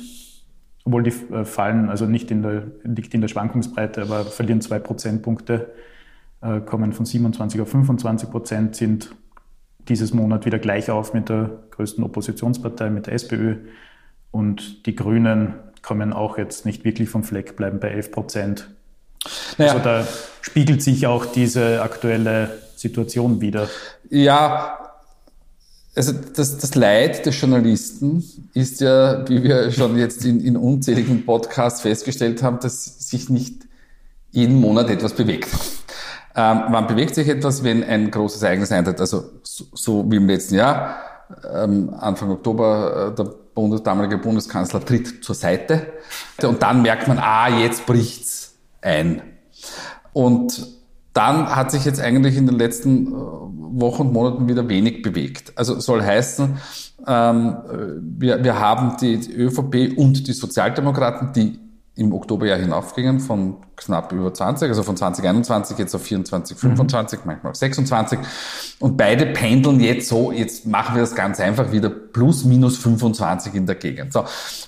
obwohl 0.84 1.02
die 1.02 1.12
äh, 1.32 1.44
fallen, 1.44 1.90
also 1.90 2.06
nicht 2.06 2.30
in 2.30 2.42
der, 2.42 2.64
liegt 2.82 3.12
in 3.12 3.20
der 3.20 3.28
Schwankungsbreite, 3.28 4.00
aber 4.00 4.24
verlieren 4.24 4.62
zwei 4.62 4.78
Prozentpunkte, 4.78 5.70
äh, 6.40 6.60
kommen 6.60 6.94
von 6.94 7.04
27 7.04 7.60
auf 7.60 7.68
25 7.68 8.30
Prozent, 8.30 8.76
sind 8.76 9.14
dieses 9.88 10.14
Monat 10.14 10.46
wieder 10.46 10.58
gleich 10.58 10.90
auf 10.90 11.12
mit 11.12 11.28
der 11.28 11.50
größten 11.72 12.02
Oppositionspartei, 12.02 12.88
mit 12.88 13.06
der 13.06 13.14
SPÖ. 13.14 13.56
Und 14.32 14.86
die 14.86 14.96
Grünen 14.96 15.54
kommen 15.82 16.12
auch 16.12 16.38
jetzt 16.38 16.66
nicht 16.66 16.84
wirklich 16.84 17.08
vom 17.08 17.22
Fleck, 17.22 17.54
bleiben 17.54 17.78
bei 17.78 17.90
11 17.90 18.10
Prozent. 18.10 18.70
Naja. 19.58 19.72
Also 19.72 19.84
da 19.84 20.08
spiegelt 20.40 20.82
sich 20.82 21.06
auch 21.06 21.26
diese 21.26 21.82
aktuelle 21.82 22.58
Situation 22.74 23.40
wieder. 23.40 23.68
Ja, 24.10 24.78
also 25.94 26.12
das, 26.12 26.58
das 26.58 26.74
Leid 26.74 27.26
des 27.26 27.40
Journalisten 27.40 28.24
ist 28.54 28.80
ja, 28.80 29.28
wie 29.28 29.42
wir 29.42 29.70
schon 29.70 29.98
jetzt 29.98 30.24
in, 30.24 30.40
in 30.40 30.56
unzähligen 30.56 31.24
Podcasts 31.24 31.82
festgestellt 31.82 32.42
haben, 32.42 32.58
dass 32.60 33.10
sich 33.10 33.28
nicht 33.28 33.66
jeden 34.30 34.58
Monat 34.58 34.88
etwas 34.88 35.12
bewegt. 35.12 35.48
Ähm, 36.34 36.62
wann 36.70 36.86
bewegt 36.86 37.14
sich 37.14 37.28
etwas, 37.28 37.62
wenn 37.62 37.84
ein 37.84 38.10
großes 38.10 38.42
Ereignis 38.42 38.72
eintritt? 38.72 39.00
Also 39.00 39.24
so, 39.42 39.66
so 39.74 40.10
wie 40.10 40.16
im 40.16 40.26
letzten 40.26 40.54
Jahr, 40.54 40.96
Anfang 41.46 42.30
Oktober, 42.30 43.12
äh, 43.12 43.14
der 43.14 43.24
Bundes, 43.54 43.82
damalige 43.82 44.18
Bundeskanzler 44.18 44.84
tritt 44.84 45.24
zur 45.24 45.34
Seite 45.34 45.92
und 46.42 46.62
dann 46.62 46.82
merkt 46.82 47.06
man, 47.08 47.18
ah, 47.18 47.48
jetzt 47.48 47.86
bricht's 47.86 48.56
ein. 48.80 49.22
Und 50.12 50.66
dann 51.12 51.54
hat 51.54 51.70
sich 51.70 51.84
jetzt 51.84 52.00
eigentlich 52.00 52.36
in 52.36 52.46
den 52.46 52.56
letzten 52.56 53.08
äh, 53.08 53.14
Wochen 53.14 54.02
und 54.02 54.12
Monaten 54.12 54.48
wieder 54.48 54.68
wenig 54.68 55.02
bewegt. 55.02 55.52
Also 55.56 55.78
soll 55.80 56.02
heißen, 56.02 56.56
ähm, 57.06 57.56
wir, 58.18 58.42
wir 58.44 58.58
haben 58.58 58.96
die 59.00 59.16
ÖVP 59.32 59.96
und 59.96 60.26
die 60.26 60.32
Sozialdemokraten, 60.32 61.32
die 61.32 61.58
im 61.94 62.12
Oktober 62.12 62.46
ja 62.46 62.56
hinaufgingen 62.56 63.20
von 63.20 63.58
knapp 63.86 64.12
über 64.12 64.32
20, 64.32 64.68
also 64.68 64.82
von 64.82 64.96
2021 64.96 65.78
jetzt 65.78 65.94
auf 65.94 66.02
24, 66.02 66.56
25, 66.56 67.20
mhm. 67.20 67.26
manchmal 67.26 67.50
auf 67.50 67.56
26. 67.56 68.18
Und 68.78 68.96
beide 68.96 69.26
pendeln 69.26 69.80
jetzt 69.80 70.08
so, 70.08 70.32
jetzt 70.32 70.66
machen 70.66 70.94
wir 70.94 71.02
das 71.02 71.14
ganz 71.14 71.40
einfach 71.40 71.72
wieder 71.72 71.88
plus 71.90 72.44
minus 72.44 72.76
25 72.78 73.54
in 73.54 73.66
der 73.66 73.76
Gegend. 73.76 74.12
So, 74.12 74.24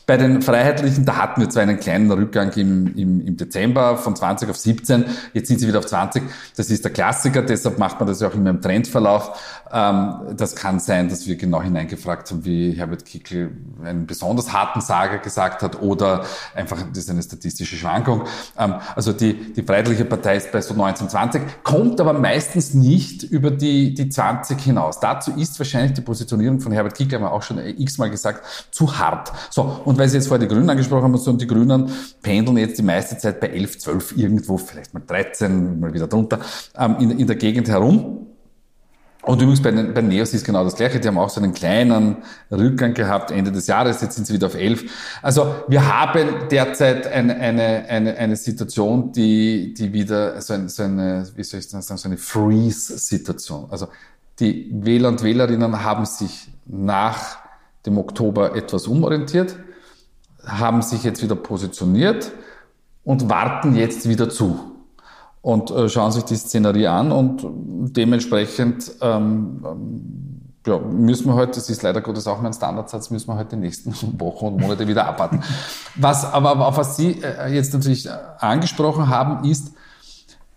bei 0.06 0.16
den 0.16 0.42
Freiheitlichen, 0.42 1.04
da 1.04 1.16
hatten 1.16 1.40
wir 1.40 1.50
zwar 1.50 1.62
einen 1.62 1.80
kleinen 1.80 2.11
Rückgang 2.11 2.52
im, 2.52 2.94
im, 2.97 3.26
im 3.26 3.37
Dezember 3.37 3.97
von 3.97 4.14
20 4.14 4.50
auf 4.50 4.56
17, 4.56 5.04
jetzt 5.33 5.49
sind 5.49 5.61
sie 5.61 5.68
wieder 5.68 5.78
auf 5.78 5.87
20. 5.87 6.23
Das 6.56 6.71
ist 6.71 6.85
der 6.85 6.92
Klassiker, 6.92 7.42
deshalb 7.42 7.78
macht 7.78 7.99
man 8.00 8.09
das 8.09 8.21
ja 8.21 8.28
auch 8.28 8.35
immer 8.35 8.50
im 8.50 8.61
Trendverlauf. 8.61 9.38
Ähm, 9.73 10.37
das 10.37 10.54
kann 10.54 10.78
sein, 10.78 11.09
dass 11.09 11.26
wir 11.26 11.37
genau 11.37 11.61
hineingefragt 11.61 12.30
haben, 12.30 12.44
wie 12.44 12.73
Herbert 12.73 13.04
Kickl 13.04 13.50
einen 13.85 14.06
besonders 14.06 14.52
harten 14.52 14.80
Sager 14.80 15.18
gesagt 15.18 15.62
hat 15.62 15.83
oder 15.83 16.25
einfach, 16.54 16.78
das 16.90 16.99
ist 16.99 17.11
eine 17.11 17.23
statistische 17.23 17.76
Schwankung. 17.76 18.25
Ähm, 18.56 18.75
also 18.94 19.03
die, 19.12 19.52
die 19.52 19.62
Freiheitliche 19.62 20.04
Partei 20.04 20.37
ist 20.37 20.52
bei 20.52 20.61
so 20.61 20.75
19, 20.75 21.08
20, 21.08 21.42
kommt 21.62 22.00
aber 22.00 22.12
meistens 22.12 22.75
nicht 22.75 23.23
über 23.23 23.50
die, 23.50 23.94
die 23.94 24.08
20 24.08 24.61
hinaus. 24.61 25.00
Dazu 25.00 25.32
ist 25.32 25.58
wahrscheinlich 25.58 25.92
die 25.92 26.00
Positionierung 26.00 26.61
von 26.61 26.73
Herbert 26.73 26.94
Kickl, 26.94 27.16
haben 27.16 27.23
wir 27.23 27.32
auch 27.32 27.42
schon 27.42 27.58
x-mal 27.58 28.11
gesagt, 28.11 28.68
zu 28.70 28.99
hart. 28.99 29.32
So, 29.50 29.80
und 29.84 29.99
weil 29.99 30.08
Sie 30.08 30.16
jetzt 30.16 30.28
vorher 30.28 30.46
die 30.46 30.52
Grünen 30.52 30.68
angesprochen 30.68 31.04
haben, 31.04 31.16
so, 31.16 31.30
und 31.30 31.40
die 31.40 31.46
Grünen 31.46 31.90
pendeln 32.23 32.56
jetzt 32.58 32.78
die 32.78 32.82
meiste 32.82 33.18
Zeit 33.18 33.40
bei 33.40 33.49
11, 33.49 33.78
12 33.78 34.16
irgendwo, 34.16 34.58
vielleicht 34.58 34.94
mal 34.94 35.02
13, 35.06 35.80
mal 35.80 35.92
wieder 35.92 36.06
drunter, 36.06 36.40
ähm, 36.78 36.96
in, 37.00 37.18
in 37.18 37.26
der 37.26 37.37
Gegend 37.37 37.68
herum. 37.68 38.33
Und 39.26 39.40
übrigens 39.40 39.62
bei 39.62 39.71
den, 39.71 39.95
bei 39.95 40.02
Neos 40.02 40.35
ist 40.35 40.45
genau 40.45 40.64
das 40.64 40.76
Gleiche. 40.76 41.00
Die 41.00 41.09
haben 41.09 41.19
auch 41.19 41.31
so 41.31 41.40
einen 41.40 41.54
kleinen 41.54 42.19
Rückgang 42.50 42.93
gehabt 42.93 43.31
Ende 43.31 43.52
des 43.52 43.66
Jahres. 43.66 44.02
Jetzt 44.02 44.16
sind 44.16 44.26
sie 44.26 44.35
wieder 44.35 44.49
auf 44.49 44.54
11. 44.54 44.85
Also 45.23 45.54
wir 45.66 45.87
haben 45.87 46.49
derzeit 46.50 47.07
eine, 47.07 47.35
eine, 47.37 47.87
eine, 47.88 48.16
eine 48.16 48.37
Situation, 48.37 49.12
die, 49.12 49.73
die 49.73 49.93
wieder 49.93 50.40
so, 50.43 50.52
ein, 50.52 50.69
so 50.69 50.83
eine, 50.83 51.26
wie 51.37 51.43
soll 51.43 51.61
ich 51.61 51.69
das 51.69 51.87
sagen, 51.87 51.99
so 51.99 52.09
eine 52.09 52.19
Freeze-Situation. 52.19 53.69
Also 53.71 53.88
die 54.40 54.71
Wähler 54.73 55.09
und 55.09 55.23
Wählerinnen 55.23 55.83
haben 55.83 56.04
sich 56.04 56.49
nach 56.66 57.38
dem 57.87 57.99
Oktober 57.99 58.54
etwas 58.57 58.87
umorientiert, 58.87 59.57
haben 60.45 60.83
sich 60.83 61.02
jetzt 61.02 61.23
wieder 61.23 61.37
positioniert 61.37 62.33
und 63.04 63.31
warten 63.31 63.75
jetzt 63.75 64.09
wieder 64.09 64.28
zu 64.28 64.74
und 65.44 65.70
äh, 65.70 65.90
schauen 65.90 66.10
sich 66.10 66.24
die 66.24 66.36
Szenerie 66.36 66.86
an 66.86 67.12
und 67.12 67.42
dementsprechend 67.94 68.92
ähm, 69.02 69.62
ähm, 69.62 70.40
ja, 70.66 70.78
müssen 70.78 71.26
wir 71.26 71.34
heute, 71.34 71.52
das 71.56 71.68
ist 71.68 71.82
leider 71.82 72.00
Gottes 72.00 72.26
auch 72.26 72.40
mein 72.40 72.54
Standardsatz, 72.54 73.10
müssen 73.10 73.28
wir 73.28 73.36
heute 73.36 73.50
die 73.50 73.60
nächsten 73.60 73.94
Wochen 74.20 74.46
und 74.46 74.60
Monate 74.62 74.88
wieder 74.88 75.06
abwarten. 75.06 75.42
Was 75.96 76.24
aber, 76.24 76.48
aber 76.48 76.68
auf 76.68 76.78
was 76.78 76.96
Sie 76.96 77.20
äh, 77.22 77.52
jetzt 77.52 77.74
natürlich 77.74 78.10
angesprochen 78.38 79.08
haben, 79.08 79.44
ist, 79.44 79.72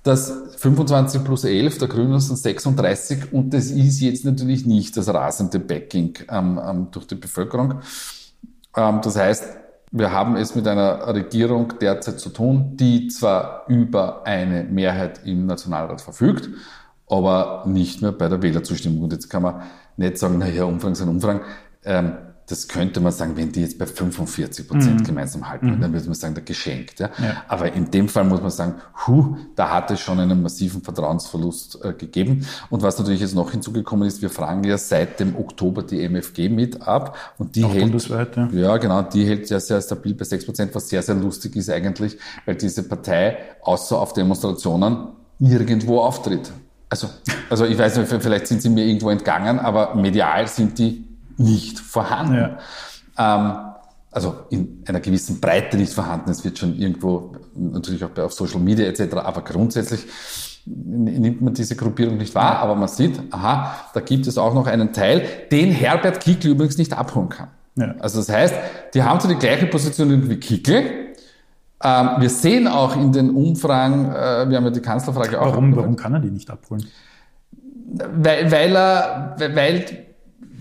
dass 0.03 0.32
25 0.56 1.22
plus 1.25 1.44
11, 1.44 1.79
der 1.79 1.89
Grünen 1.89 2.22
sind 2.22 2.38
36 2.38 3.34
und 3.34 3.53
das 3.53 3.65
ist 3.65 4.00
jetzt 4.00 4.24
natürlich 4.24 4.65
nicht 4.65 4.96
das 4.96 5.13
rasende 5.13 5.60
Backing 5.60 6.17
ähm, 6.29 6.62
ähm, 6.65 6.88
durch 6.91 7.08
die 7.08 7.15
Bevölkerung. 7.15 7.82
Ähm, 8.74 9.01
das 9.03 9.17
heißt, 9.17 9.44
wir 9.91 10.12
haben 10.12 10.36
es 10.36 10.56
mit 10.56 10.67
einer 10.67 11.08
Regierung 11.13 11.74
derzeit 11.79 12.20
zu 12.20 12.29
tun, 12.29 12.75
die 12.75 13.08
zwar 13.08 13.63
über 13.67 14.25
eine 14.25 14.63
Mehrheit 14.63 15.22
im 15.25 15.46
Nationalrat 15.46 16.01
verfügt, 16.01 16.50
aber 17.10 17.63
nicht 17.65 18.01
mehr 18.01 18.12
bei 18.12 18.27
der 18.27 18.41
Wählerzustimmung. 18.41 19.03
Und 19.03 19.13
jetzt 19.13 19.29
kann 19.29 19.44
man 19.44 19.62
nicht 19.96 20.17
sagen, 20.17 20.38
naja, 20.39 20.65
Umfragen 20.65 20.96
sind 20.96 21.10
Umfragen. 21.10 21.41
Ähm, 21.86 22.17
das 22.48 22.70
könnte 22.70 23.01
man 23.01 23.12
sagen, 23.12 23.36
wenn 23.36 23.51
die 23.51 23.62
jetzt 23.62 23.77
bei 23.77 23.86
45 23.86 24.70
Prozent 24.70 25.01
mhm. 25.01 25.04
gemeinsam 25.04 25.50
halten, 25.50 25.68
mhm. 25.75 25.82
dann 25.82 25.92
würde 25.92 26.06
man 26.06 26.16
sagen, 26.16 26.34
der 26.34 26.46
geschenkt. 26.46 27.00
Ja? 27.00 27.10
ja? 27.22 27.44
Aber 27.50 27.74
in 27.74 27.92
dem 27.92 28.08
Fall 28.08 28.24
muss 28.24 28.42
man 28.42 28.51
sagen, 28.51 28.75
hu, 29.06 29.36
da 29.56 29.70
hat 29.70 29.92
es 29.92 30.00
schon 30.00 30.18
einen 30.20 30.42
massiven 30.42 30.82
Vertrauensverlust 30.82 31.84
äh, 31.84 31.92
gegeben. 31.92 32.48
Und 32.70 32.84
was 32.84 32.98
natürlich 32.98 33.20
jetzt 33.20 33.36
noch 33.36 33.51
hinzugekommen 33.51 34.08
ist, 34.08 34.22
wir 34.22 34.30
fragen 34.30 34.63
ja 34.63 34.77
seit 34.77 35.20
dem 35.20 35.36
Oktober 35.36 35.84
die 35.84 36.01
MFG 36.08 36.48
mit 36.48 36.82
ab 36.82 37.18
und 37.38 37.54
die 37.58 37.66
Auch 37.66 37.74
hält, 37.74 37.82
bundesweit, 37.82 38.38
ja. 38.38 38.50
ja 38.54 38.77
genau, 38.77 39.01
die 39.01 39.25
hält 39.25 39.50
ja 39.50 39.60
sehr 39.60 39.82
stabil 39.82 40.13
bei 40.13 40.24
6 40.24 40.46
Prozent, 40.46 40.74
was 40.74 40.88
sehr, 40.88 41.04
sehr 41.04 41.16
lustig 41.16 41.58
ist 41.58 41.70
eigentlich, 41.70 42.18
weil 42.46 42.56
diese 42.56 42.84
Partei 42.84 43.39
außer 43.62 44.00
auf 44.00 44.13
Demonstrationen 44.13 45.10
nirgendwo 45.38 46.00
auftritt. 46.00 46.50
Also, 46.89 47.10
also 47.50 47.66
ich 47.66 47.77
weiß 47.77 47.98
nicht, 47.98 48.24
vielleicht 48.24 48.48
sind 48.48 48.62
sie 48.62 48.70
mir 48.70 48.86
irgendwo 48.86 49.10
entgangen, 49.10 49.60
aber 49.60 49.96
medial 49.96 50.48
sind 50.48 50.80
die 50.80 51.08
nicht 51.38 51.79
vorhanden. 51.79 52.36
Ja. 52.36 52.58
Ähm, 53.17 53.74
also 54.12 54.36
in 54.50 54.84
einer 54.88 55.00
gewissen 55.00 55.39
Breite 55.39 55.77
nicht 55.77 55.94
vorhanden. 55.94 56.32
Es 56.32 56.44
wird 56.44 56.58
schon 56.58 56.75
irgendwo, 56.75 57.34
natürlich 57.56 58.03
auch 58.03 58.17
auf 58.17 58.34
Social 58.34 58.60
Media 58.60 58.88
etc., 58.88 59.13
aber 59.15 59.41
grundsätzlich 59.44 60.06
nimmt 60.65 61.41
man 61.41 61.53
diese 61.53 61.75
Gruppierung 61.75 62.17
nicht 62.17 62.34
wahr, 62.36 62.60
aber 62.60 62.75
man 62.75 62.88
sieht, 62.89 63.22
aha, 63.32 63.75
da 63.94 64.00
gibt 64.01 64.27
es 64.27 64.38
auch 64.38 64.53
noch 64.53 64.67
einen 64.67 64.91
Teil, 64.91 65.24
den 65.51 65.72
Herbert 65.72 66.20
Kickl 66.20 66.50
übrigens 66.50 66.77
nicht 66.77 66.94
abholen 66.94 67.29
kann. 67.29 67.50
Ja. 67.75 67.96
Also 68.00 68.20
das 68.20 68.29
heißt, 68.29 68.56
die 68.94 69.03
haben 69.03 69.20
so 69.20 69.27
die 69.27 69.36
gleiche 69.36 69.67
Position 69.67 70.29
wie 70.29 70.38
Kickl. 70.38 71.13
Ähm, 71.84 72.10
wir 72.17 72.29
sehen 72.29 72.67
auch 72.67 72.96
in 72.96 73.12
den 73.12 73.29
Umfragen, 73.29 74.06
äh, 74.06 74.50
wir 74.50 74.58
haben 74.58 74.65
ja 74.65 74.72
die 74.72 74.82
Kanzlerfrage 74.82 75.39
auch. 75.39 75.51
Warum, 75.51 75.75
warum 75.75 75.96
kann 75.96 76.13
er 76.13 76.20
die 76.20 76.32
nicht 76.32 76.50
abholen? 76.50 76.86
Weil, 77.89 78.51
weil 78.51 78.75
er, 78.75 79.36
weil 79.38 79.86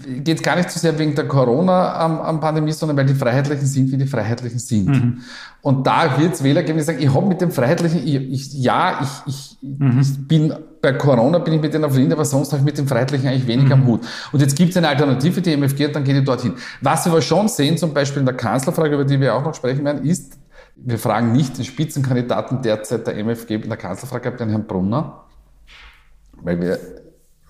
geht 0.04 0.42
gar 0.42 0.56
nicht 0.56 0.70
so 0.70 0.78
sehr 0.78 0.98
wegen 0.98 1.14
der 1.14 1.26
Corona-Pandemie, 1.26 2.72
sondern 2.72 2.96
weil 2.96 3.06
die 3.06 3.14
Freiheitlichen 3.14 3.66
sind, 3.66 3.90
wie 3.90 3.96
die 3.96 4.06
Freiheitlichen 4.06 4.58
sind. 4.58 4.88
Mhm. 4.88 5.20
Und 5.62 5.86
da 5.86 6.18
wird 6.18 6.34
es 6.34 6.44
Wähler 6.44 6.62
geben, 6.62 6.78
die 6.78 6.84
sagen, 6.84 6.98
ich 7.00 7.12
habe 7.12 7.26
mit 7.26 7.40
dem 7.40 7.50
Freiheitlichen, 7.50 8.06
ich, 8.06 8.14
ich, 8.14 8.54
ja, 8.54 9.00
ich, 9.02 9.32
ich, 9.34 9.58
mhm. 9.62 9.98
ich, 10.00 10.28
bin 10.28 10.54
bei 10.80 10.92
Corona 10.92 11.38
bin 11.38 11.54
ich 11.54 11.60
mit 11.60 11.74
denen 11.74 11.84
auf 11.84 11.96
Linie, 11.96 12.12
aber 12.12 12.24
sonst 12.24 12.52
habe 12.52 12.60
ich 12.60 12.64
mit 12.64 12.78
dem 12.78 12.86
Freiheitlichen 12.86 13.28
eigentlich 13.28 13.46
wenig 13.46 13.66
mhm. 13.66 13.72
am 13.72 13.86
Hut. 13.86 14.00
Und 14.32 14.40
jetzt 14.40 14.56
gibt 14.56 14.70
es 14.70 14.76
eine 14.76 14.88
Alternative, 14.88 15.40
die 15.40 15.56
MFG, 15.56 15.86
und 15.86 15.96
dann 15.96 16.04
geht 16.04 16.16
ich 16.16 16.24
dorthin. 16.24 16.54
Was 16.82 17.04
wir 17.06 17.12
aber 17.12 17.22
schon 17.22 17.48
sehen, 17.48 17.76
zum 17.78 17.94
Beispiel 17.94 18.20
in 18.20 18.26
der 18.26 18.36
Kanzlerfrage, 18.36 18.94
über 18.94 19.04
die 19.04 19.20
wir 19.20 19.34
auch 19.34 19.44
noch 19.44 19.54
sprechen 19.54 19.84
werden, 19.84 20.04
ist, 20.04 20.38
wir 20.76 20.98
fragen 20.98 21.32
nicht 21.32 21.56
den 21.56 21.64
Spitzenkandidaten 21.64 22.60
derzeit 22.62 23.06
der 23.06 23.16
MFG 23.16 23.54
in 23.54 23.68
der 23.68 23.78
Kanzlerfrage, 23.78 24.30
den 24.32 24.50
Herrn 24.50 24.66
Brunner, 24.66 25.24
weil 26.42 26.60
wir 26.60 26.78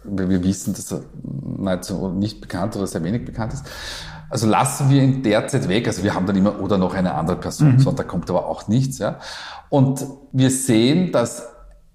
wir 0.09 0.43
wissen, 0.45 0.75
dass 0.75 0.93
er 0.93 1.03
nahezu 1.59 2.09
nicht 2.09 2.41
bekannt 2.41 2.77
oder 2.77 2.87
sehr 2.87 3.03
wenig 3.05 3.25
bekannt 3.25 3.53
ist. 3.53 3.65
Also 4.29 4.47
lassen 4.47 4.91
wir 4.91 5.03
ihn 5.03 5.23
derzeit 5.23 5.69
weg. 5.69 5.87
Also 5.87 6.03
wir 6.03 6.15
haben 6.15 6.27
dann 6.27 6.37
immer 6.37 6.61
oder 6.61 6.79
noch 6.79 6.95
eine 6.95 7.15
andere 7.15 7.37
Person, 7.37 7.75
mhm. 7.75 7.79
so, 7.79 7.93
da 7.93 8.03
kommt 8.03 8.29
aber 8.31 8.47
auch 8.47 8.69
nichts. 8.69 8.99
Ja. 8.99 9.21
Und 9.69 10.05
wir 10.33 10.51
sehen, 10.51 11.13
dass 11.13 11.49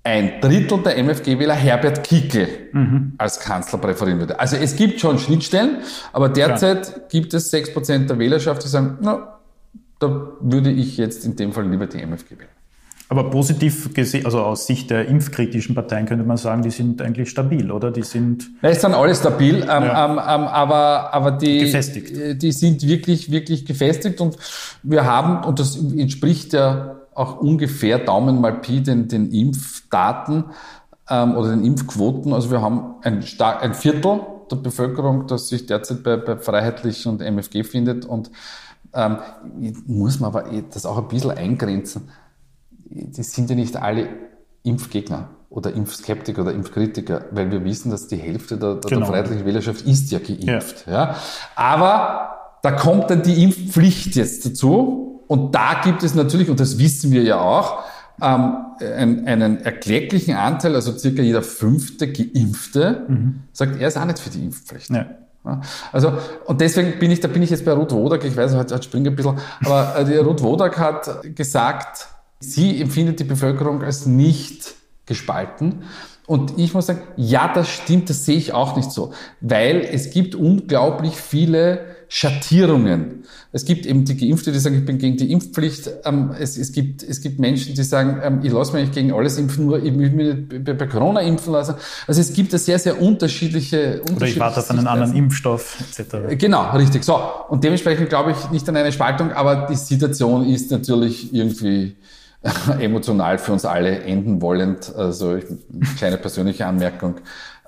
ein 0.04 0.42
Drittel 0.42 0.82
der 0.82 0.98
MFG-Wähler 0.98 1.54
Herbert 1.54 2.04
Kickel 2.04 2.48
mhm. 2.72 3.14
als 3.18 3.40
Kanzler 3.40 3.80
präferieren 3.80 4.20
würde. 4.20 4.40
Also 4.40 4.56
es 4.56 4.76
gibt 4.76 5.00
schon 5.00 5.20
Schnittstellen, 5.20 5.82
aber 6.12 6.30
derzeit 6.30 6.84
Klar. 6.84 7.08
gibt 7.10 7.34
es 7.34 7.52
sechs 7.52 7.72
Prozent 7.72 8.10
der 8.10 8.18
Wählerschaft, 8.18 8.64
die 8.64 8.68
sagen, 8.68 8.98
na, 9.02 9.40
da 10.00 10.32
würde 10.40 10.72
ich 10.72 10.98
jetzt 10.98 11.26
in 11.26 11.36
dem 11.36 11.54
Fall 11.54 11.70
lieber 11.70 11.86
die 11.86 12.02
MFG 12.02 12.32
wählen. 12.40 12.50
Aber 13.12 13.30
positiv 13.30 13.94
gesehen, 13.94 14.24
also 14.24 14.40
aus 14.40 14.68
Sicht 14.68 14.90
der 14.90 15.06
impfkritischen 15.10 15.76
Parteien 15.76 16.06
könnte 16.06 16.24
man 16.24 16.38
sagen, 16.38 16.62
die 16.62 16.70
sind 16.70 17.02
eigentlich 17.02 17.30
stabil, 17.30 17.70
oder? 17.70 17.92
Die 17.92 18.04
sind. 18.04 18.50
Ja, 18.62 18.70
es 18.70 18.80
sind 18.80 18.94
alle 18.94 19.14
stabil, 19.14 19.56
ähm, 19.56 19.68
ja. 19.68 20.06
ähm, 20.06 20.12
ähm, 20.12 20.48
aber, 20.48 21.14
aber 21.14 21.32
die, 21.32 21.60
gefestigt. 21.60 22.42
die 22.42 22.52
sind 22.54 22.88
wirklich, 22.88 23.30
wirklich 23.30 23.66
gefestigt 23.66 24.22
und 24.22 24.38
wir 24.84 25.04
haben, 25.04 25.44
und 25.46 25.60
das 25.60 25.76
entspricht 25.76 26.54
ja 26.54 27.02
auch 27.14 27.42
ungefähr 27.42 28.00
Daumen 28.00 28.40
mal 28.40 28.62
Pi 28.62 28.82
den, 28.82 29.10
den 29.10 29.30
Impfdaten 29.30 30.46
ähm, 31.10 31.36
oder 31.36 31.50
den 31.50 31.66
Impfquoten. 31.66 32.32
Also 32.32 32.50
wir 32.50 32.62
haben 32.62 32.96
ein, 33.02 33.24
stark, 33.24 33.62
ein 33.62 33.74
Viertel 33.74 34.22
der 34.50 34.56
Bevölkerung, 34.56 35.28
das 35.28 35.50
sich 35.50 35.66
derzeit 35.66 36.02
bei, 36.04 36.16
bei 36.16 36.38
Freiheitlich 36.38 37.06
und 37.08 37.20
MFG 37.20 37.66
findet 37.66 38.06
und 38.06 38.32
ähm, 38.94 39.18
muss 39.86 40.22
man 40.22 40.30
aber 40.30 40.46
das 40.74 40.86
auch 40.86 40.98
ein 40.98 41.10
bisschen 41.10 41.32
eingrenzen 41.32 42.08
die 42.92 43.24
sind 43.24 43.50
ja 43.50 43.56
nicht 43.56 43.78
alle 43.78 44.08
Impfgegner 44.64 45.30
oder 45.50 45.74
Impfskeptiker 45.74 46.44
oder 46.44 46.54
Impfkritiker, 46.54 47.26
weil 47.32 47.52
wir 47.52 47.64
wissen, 47.66 47.92
dass 47.92 48.08
die 48.08 48.18
Hälfte 48.18 48.58
der, 48.58 48.76
der, 48.76 48.90
genau. 48.90 49.02
der 49.02 49.08
Freiheitlichen 49.08 49.46
Wählerschaft 49.46 49.86
ist 49.86 50.12
ja 50.12 50.20
geimpft. 50.20 50.86
Ja. 50.88 50.94
ja. 50.94 51.16
Aber 51.56 52.58
da 52.62 52.72
kommt 52.72 53.10
dann 53.10 53.22
die 53.24 53.44
Impfpflicht 53.44 54.16
jetzt 54.16 54.46
dazu 54.46 55.24
und 55.28 55.56
da 55.56 55.82
gibt 55.84 56.04
es 56.04 56.16
natürlich, 56.16 56.50
und 56.50 56.60
das 56.60 56.78
wissen 56.78 57.12
wir 57.12 57.24
ja 57.24 57.40
auch, 57.40 57.84
ähm, 58.22 58.58
einen, 58.80 59.28
einen 59.28 59.58
erkläglichen 59.62 60.36
Anteil, 60.36 60.76
also 60.76 60.98
circa 60.98 61.22
jeder 61.22 61.42
fünfte 61.42 62.12
Geimpfte, 62.12 63.06
mhm. 63.08 63.44
sagt, 63.52 63.80
er 63.80 63.88
ist 63.88 63.98
auch 63.98 64.06
nicht 64.06 64.20
für 64.20 64.30
die 64.30 64.44
Impfpflicht. 64.44 64.90
Ja. 64.90 65.08
Also, 65.92 66.14
und 66.46 66.62
deswegen 66.62 67.00
bin 67.00 67.10
ich, 67.10 67.20
da 67.20 67.28
bin 67.28 67.42
ich 67.42 67.50
jetzt 67.50 67.66
bei 67.66 67.72
Ruth 67.72 67.92
Wodak, 67.92 68.24
ich 68.24 68.38
weiß, 68.38 68.54
heute 68.54 68.82
springe 68.84 69.10
ein 69.10 69.16
bisschen, 69.16 69.40
aber 69.66 69.96
äh, 69.98 70.06
die 70.06 70.16
Ruth 70.18 70.44
Wodak 70.44 70.78
hat 70.78 71.36
gesagt, 71.36 72.08
Sie 72.42 72.82
empfindet 72.82 73.20
die 73.20 73.24
Bevölkerung 73.24 73.82
als 73.84 74.06
nicht 74.06 74.76
gespalten. 75.06 75.84
Und 76.28 76.58
ich 76.58 76.74
muss 76.74 76.86
sagen, 76.86 77.02
ja, 77.18 77.52
das 77.54 77.70
stimmt, 77.70 78.10
das 78.10 78.26
sehe 78.26 78.38
ich 78.38 78.54
auch 78.54 78.76
nicht 78.76 78.92
so, 78.92 79.14
weil 79.42 79.82
es 79.82 80.12
gibt 80.12 80.36
unglaublich 80.36 81.16
viele 81.16 81.86
Schattierungen. 82.08 83.24
Es 83.54 83.64
gibt 83.64 83.86
eben 83.86 84.04
die 84.04 84.18
Geimpfte, 84.18 84.52
die 84.52 84.60
sagen, 84.60 84.78
ich 84.78 84.86
bin 84.86 84.98
gegen 84.98 85.18
die 85.18 85.32
Impfpflicht. 85.32 85.90
Ähm, 86.04 86.32
es, 86.38 86.58
es, 86.58 86.74
gibt, 86.74 87.04
es 87.04 87.22
gibt 87.22 87.40
Menschen, 87.40 87.74
die 87.74 87.84
sagen, 87.84 88.20
ähm, 88.24 88.40
ich 88.44 88.52
lasse 88.52 88.74
mich 88.74 88.92
gegen 88.92 89.14
alles 89.14 89.38
impfen, 89.38 89.66
nur 89.66 89.82
ich 89.82 89.98
will 89.98 90.10
mich 90.10 90.64
bei, 90.64 90.74
bei 90.74 90.88
Corona 90.88 91.22
impfen 91.22 91.54
lassen. 91.54 91.76
Also 92.08 92.20
es 92.20 92.34
gibt 92.34 92.54
da 92.54 92.58
sehr, 92.58 92.80
sehr 92.80 93.02
unterschiedliche, 93.02 94.02
unterschiedliche 94.02 94.16
Oder 94.18 94.28
ich 94.28 94.40
warte 94.40 94.60
auf 94.60 94.70
einen 94.70 94.88
anderen 94.88 95.16
Impfstoff 95.16 95.78
etc. 95.80 96.38
Genau, 96.38 96.72
richtig. 96.72 97.04
So, 97.04 97.18
und 97.50 97.64
dementsprechend 97.64 98.10
glaube 98.10 98.32
ich 98.32 98.52
nicht 98.52 98.68
an 98.68 98.76
eine 98.76 98.92
Spaltung, 98.92 99.32
aber 99.32 99.68
die 99.70 99.76
Situation 99.76 100.48
ist 100.50 100.70
natürlich 100.70 101.34
irgendwie 101.34 101.96
emotional 102.80 103.38
für 103.38 103.54
uns 103.54 103.66
alle 103.66 104.02
enden 104.02 104.42
wollend. 104.42 104.94
Also 104.96 105.36
ich, 105.36 105.46
kleine 105.98 106.18
persönliche 106.18 106.66
Anmerkung. 106.66 107.16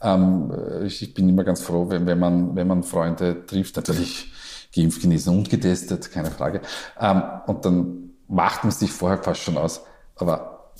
Ähm, 0.01 0.51
ich 0.85 1.13
bin 1.13 1.29
immer 1.29 1.43
ganz 1.43 1.61
froh, 1.61 1.89
wenn, 1.89 2.05
wenn, 2.05 2.19
man, 2.19 2.55
wenn 2.55 2.67
man 2.67 2.83
Freunde 2.83 3.45
trifft, 3.45 3.75
natürlich 3.75 4.31
geimpft, 4.75 5.01
genesen 5.01 5.37
und 5.37 5.49
getestet, 5.49 6.11
keine 6.11 6.31
Frage. 6.31 6.61
Ähm, 6.99 7.21
und 7.45 7.65
dann 7.65 8.11
macht 8.27 8.63
man 8.63 8.71
sich 8.71 8.91
vorher 8.91 9.21
fast 9.21 9.41
schon 9.41 9.57
aus. 9.57 9.83
Aber 10.15 10.71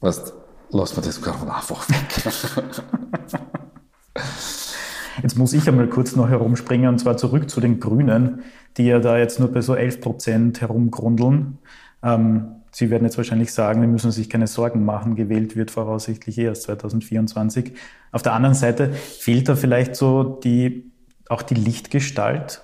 was, 0.00 0.32
lass 0.70 0.96
mal 0.96 1.02
das 1.02 1.22
einfach 1.22 1.88
weg. 1.88 2.62
Jetzt 5.22 5.36
muss 5.36 5.52
ich 5.52 5.68
einmal 5.68 5.88
kurz 5.88 6.14
noch 6.14 6.28
herumspringen 6.28 6.88
und 6.88 6.98
zwar 6.98 7.16
zurück 7.16 7.50
zu 7.50 7.60
den 7.60 7.80
Grünen, 7.80 8.42
die 8.76 8.84
ja 8.84 9.00
da 9.00 9.18
jetzt 9.18 9.40
nur 9.40 9.50
bei 9.50 9.62
so 9.62 9.74
11 9.74 10.00
Prozent 10.00 10.60
herumgrundeln. 10.60 11.58
Ähm, 12.02 12.58
Sie 12.70 12.90
werden 12.90 13.04
jetzt 13.04 13.16
wahrscheinlich 13.16 13.52
sagen, 13.52 13.80
wir 13.80 13.88
müssen 13.88 14.10
sich 14.12 14.28
keine 14.28 14.46
Sorgen 14.46 14.84
machen, 14.84 15.16
gewählt 15.16 15.56
wird 15.56 15.70
voraussichtlich 15.70 16.38
erst 16.38 16.62
2024. 16.64 17.72
Auf 18.12 18.22
der 18.22 18.34
anderen 18.34 18.54
Seite 18.54 18.92
fehlt 18.92 19.48
da 19.48 19.56
vielleicht 19.56 19.96
so 19.96 20.22
die, 20.22 20.92
auch 21.28 21.42
die 21.42 21.54
Lichtgestalt, 21.54 22.62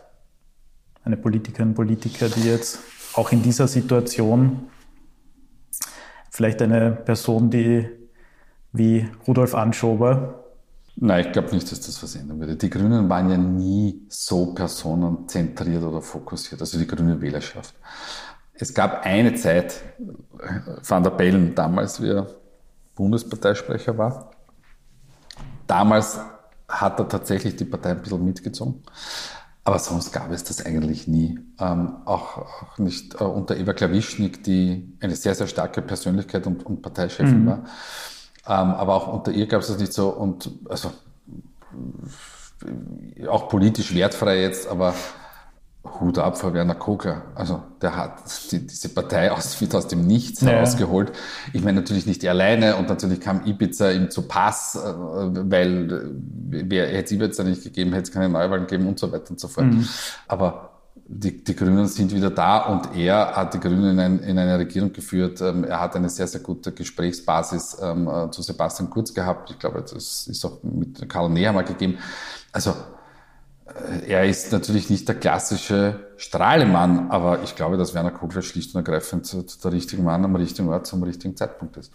eine 1.05 1.17
Politikerin, 1.17 1.75
Politiker, 1.75 2.29
die 2.29 2.49
jetzt 2.49 2.81
auch 3.14 3.33
in 3.33 3.43
dieser 3.43 3.67
Situation 3.67 4.69
vielleicht 6.31 6.61
eine 6.62 6.91
Person, 6.91 7.50
die 7.50 7.88
wie 8.73 9.09
Rudolf 9.26 9.55
Anschober. 9.55 10.45
Nein, 10.97 11.26
ich 11.26 11.33
glaube 11.33 11.55
nicht, 11.55 11.71
dass 11.71 11.81
das 11.81 12.03
was 12.03 12.14
ändern 12.17 12.41
würde. 12.41 12.57
Die 12.57 12.71
Grünen 12.71 13.09
waren 13.09 13.31
ja 13.31 13.37
nie 13.37 14.03
so 14.09 14.55
personenzentriert 14.55 15.83
oder 15.83 16.00
fokussiert, 16.00 16.61
also 16.61 16.79
die 16.79 16.87
grüne 16.87 17.21
Wählerschaft. 17.21 17.75
Es 18.54 18.73
gab 18.73 19.04
eine 19.04 19.34
Zeit, 19.34 19.82
Van 20.87 21.02
der 21.02 21.11
Bellen 21.11 21.54
damals, 21.54 22.00
wie 22.00 22.11
er 22.11 22.26
Bundesparteisprecher 22.94 23.99
war. 23.99 24.30
Damals 25.66 26.20
hat 26.68 26.99
er 26.99 27.08
tatsächlich 27.08 27.56
die 27.56 27.64
Partei 27.64 27.90
ein 27.90 28.02
bisschen 28.02 28.25
mitgezogen. 28.25 28.82
Aber 29.64 29.78
sonst 29.78 30.12
gab 30.12 30.30
es 30.30 30.44
das 30.44 30.64
eigentlich 30.64 31.08
nie. 31.08 31.38
Ähm, 31.58 31.96
auch, 32.04 32.38
auch, 32.38 32.78
nicht 32.78 33.18
äh, 33.20 33.25
unter 33.25 33.56
Eva 33.56 33.73
Klawischnik, 33.73 34.44
die 34.44 34.94
eine 35.00 35.16
sehr, 35.16 35.34
sehr 35.34 35.46
starke 35.46 35.80
Persönlichkeit 35.80 36.46
und, 36.46 36.66
und 36.66 36.82
Parteichefin 36.82 37.44
mhm. 37.44 37.46
war. 37.46 37.64
Ähm, 38.46 38.75
aber 38.75 38.94
auch 38.94 39.08
unter 39.08 39.32
ihr 39.32 39.46
gab 39.46 39.62
es 39.62 39.68
das 39.68 39.78
nicht 39.78 39.94
so. 39.94 40.11
Und 40.11 40.50
also 40.68 40.92
auch 43.26 43.49
politisch 43.49 43.94
wertfrei 43.94 44.42
jetzt, 44.42 44.68
aber 44.68 44.94
Hut 46.00 46.19
ab 46.19 46.38
vor 46.38 46.55
Werner 46.55 46.75
Kogler. 46.75 47.23
Also 47.35 47.62
der 47.83 47.97
hat 47.97 48.23
die, 48.50 48.67
diese 48.67 48.88
Partei 48.88 49.31
aus, 49.31 49.57
aus 49.73 49.87
dem 49.87 50.07
Nichts 50.07 50.41
ja. 50.41 50.49
herausgeholt. 50.49 51.12
Ich 51.53 51.62
meine 51.62 51.81
natürlich 51.81 52.07
nicht 52.07 52.25
er 52.25 52.33
alleine 52.33 52.76
und 52.76 52.88
natürlich 52.88 53.21
kam 53.21 53.45
Ibiza 53.45 53.91
ihm 53.91 54.11
zu 54.11 54.23
Pass, 54.23 54.76
äh, 54.76 54.81
weil 54.81 55.93
äh, 55.93 56.64
wer 56.69 56.87
hätte 56.87 57.05
es 57.05 57.12
Ibiza 57.12 57.45
nicht 57.45 57.62
gegeben, 57.62 57.93
hätte 57.93 58.05
es 58.05 58.12
keine 58.12 58.29
Neuwahlen 58.29 58.67
gegeben 58.67 58.88
und 58.88 58.99
so 58.99 59.12
weiter 59.12 59.31
und 59.31 59.41
so 59.41 59.49
fort. 59.49 59.67
Mhm. 59.67 59.87
Aber 60.26 60.71
die, 61.07 61.45
die 61.45 61.55
Grünen 61.55 61.87
sind 61.87 62.14
wieder 62.14 62.31
da 62.31 62.61
und 62.61 62.97
er 62.97 63.37
hat 63.37 63.53
die 63.53 63.61
Grünen 63.61 63.91
in, 63.91 64.00
ein, 64.00 64.19
in 64.21 64.38
eine 64.38 64.59
Regierung 64.59 64.93
geführt. 64.93 65.41
Ähm, 65.43 65.64
er 65.64 65.81
hat 65.81 65.95
eine 65.97 66.09
sehr, 66.09 66.26
sehr 66.26 66.41
gute 66.41 66.73
Gesprächsbasis 66.73 67.76
ähm, 67.83 68.09
äh, 68.09 68.31
zu 68.31 68.41
Sebastian 68.43 68.88
Kurz 68.88 69.12
gehabt. 69.12 69.50
Ich 69.50 69.59
glaube, 69.59 69.83
das 69.83 70.26
ist 70.26 70.45
auch 70.45 70.62
mit 70.62 71.07
Karl 71.09 71.29
Nehammer 71.29 71.62
gegeben. 71.62 71.99
Also 72.53 72.75
er 74.06 74.25
ist 74.25 74.52
natürlich 74.52 74.90
nicht 74.90 75.09
der 75.09 75.14
klassische 75.14 76.12
Strahlemann, 76.16 77.11
aber 77.11 77.42
ich 77.42 77.56
glaube, 77.56 77.76
dass 77.76 77.94
Werner 77.94 78.11
Kogler 78.11 78.42
schlicht 78.42 78.75
und 78.75 78.87
ergreifend 78.87 79.33
der 79.64 79.73
richtige 79.73 80.02
Mann 80.02 80.25
am 80.25 80.37
richtigen 80.37 80.68
Ort 80.68 80.87
zum 80.87 81.02
richtigen 81.02 81.37
Zeitpunkt 81.37 81.76
ist. 81.76 81.92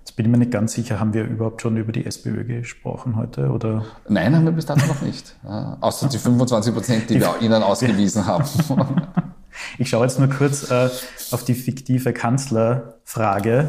Jetzt 0.00 0.16
bin 0.16 0.26
ich 0.26 0.32
mir 0.32 0.38
nicht 0.38 0.50
ganz 0.50 0.72
sicher, 0.72 0.98
haben 0.98 1.14
wir 1.14 1.24
überhaupt 1.24 1.62
schon 1.62 1.76
über 1.76 1.92
die 1.92 2.04
SPÖ 2.04 2.44
gesprochen 2.44 3.16
heute? 3.16 3.50
Oder? 3.50 3.84
Nein, 4.08 4.34
haben 4.34 4.44
wir 4.44 4.52
bis 4.52 4.66
dato 4.66 4.84
noch 4.86 5.00
nicht. 5.02 5.36
Ja, 5.44 5.78
außer 5.80 6.08
die 6.08 6.18
25 6.18 6.74
Prozent, 6.74 7.10
die 7.10 7.20
wir 7.20 7.40
Ihnen 7.40 7.62
ausgewiesen 7.62 8.26
haben. 8.26 8.44
Ich 9.78 9.90
schaue 9.90 10.06
jetzt 10.06 10.18
nur 10.18 10.28
kurz 10.28 10.70
äh, 10.70 10.88
auf 11.30 11.44
die 11.44 11.52
fiktive 11.52 12.14
Kanzlerfrage. 12.14 13.68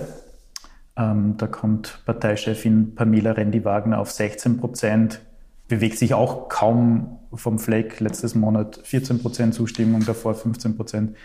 Ähm, 0.96 1.36
da 1.38 1.48
kommt 1.48 2.00
Parteichefin 2.06 2.96
Pamela 2.96 3.32
Rendi-Wagner 3.34 4.00
auf 4.00 4.10
16 4.10 4.58
Prozent, 4.58 5.20
bewegt 5.68 5.98
sich 5.98 6.14
auch 6.14 6.50
kaum 6.50 7.20
vom 7.34 7.60
Fleck. 7.60 8.00
Letztes 8.00 8.36
Monat 8.36 8.80
14 8.84 9.20
Prozent 9.20 9.56
Zustimmung, 9.56 10.06
davor 10.06 10.36
15 10.36 10.76
Prozent. 10.76 11.16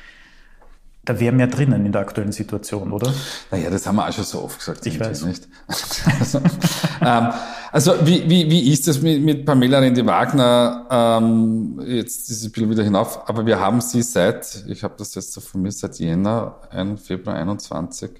Da 1.04 1.18
wäre 1.18 1.34
mehr 1.34 1.46
drinnen 1.46 1.86
in 1.86 1.92
der 1.92 2.02
aktuellen 2.02 2.32
Situation, 2.32 2.92
oder? 2.92 3.12
Naja, 3.50 3.70
das 3.70 3.86
haben 3.86 3.96
wir 3.96 4.06
auch 4.06 4.12
schon 4.12 4.24
so 4.24 4.42
oft 4.42 4.58
gesagt. 4.58 4.84
Ich 4.84 5.00
weiß. 5.00 5.24
Nicht. 5.24 5.48
also, 5.66 6.38
ähm, 7.00 7.28
also 7.72 7.94
wie, 8.04 8.28
wie, 8.28 8.50
wie 8.50 8.70
ist 8.70 8.86
das 8.86 9.00
mit, 9.00 9.22
mit 9.22 9.46
Pamela 9.46 9.78
Rendi-Wagner? 9.78 10.86
Ähm, 10.90 11.80
jetzt 11.86 12.28
ist 12.30 12.42
sie 12.42 12.54
wieder 12.54 12.84
hinauf, 12.84 13.26
aber 13.26 13.46
wir 13.46 13.58
haben 13.58 13.80
sie 13.80 14.02
seit, 14.02 14.64
ich 14.68 14.84
habe 14.84 14.94
das 14.98 15.14
jetzt 15.14 15.32
so 15.32 15.40
von 15.40 15.62
mir, 15.62 15.72
seit 15.72 15.98
Jänner, 15.98 16.60
1. 16.70 17.00
Februar 17.00 17.36
21, 17.36 18.10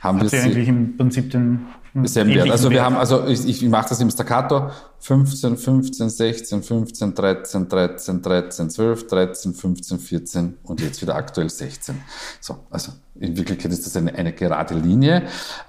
haben 0.00 0.20
Hat 0.20 0.24
wir 0.24 0.30
sie 0.30 0.46
eigentlich 0.46 0.68
im 0.68 0.96
Prinzip 0.96 1.30
den 1.32 1.66
selben 2.04 2.34
Wert. 2.34 2.50
Also 2.50 2.70
wir 2.70 2.82
haben, 2.82 2.96
also 2.96 3.26
ich, 3.26 3.46
ich 3.46 3.62
mache 3.62 3.90
das 3.90 4.00
im 4.00 4.10
Staccato, 4.10 4.70
15, 5.00 5.56
15, 5.56 6.08
16, 6.08 6.62
15, 6.62 7.14
13, 7.14 7.68
13, 7.68 8.22
13, 8.22 8.70
12, 8.70 9.06
13, 9.06 9.54
15, 9.54 9.98
14 9.98 10.58
und 10.62 10.80
jetzt 10.80 11.02
wieder 11.02 11.16
aktuell 11.16 11.50
16. 11.50 11.96
So, 12.40 12.56
also 12.70 12.92
in 13.16 13.36
Wirklichkeit 13.36 13.72
ist 13.72 13.84
das 13.84 13.96
eine, 13.96 14.14
eine 14.14 14.32
gerade 14.32 14.74
Linie. 14.74 15.24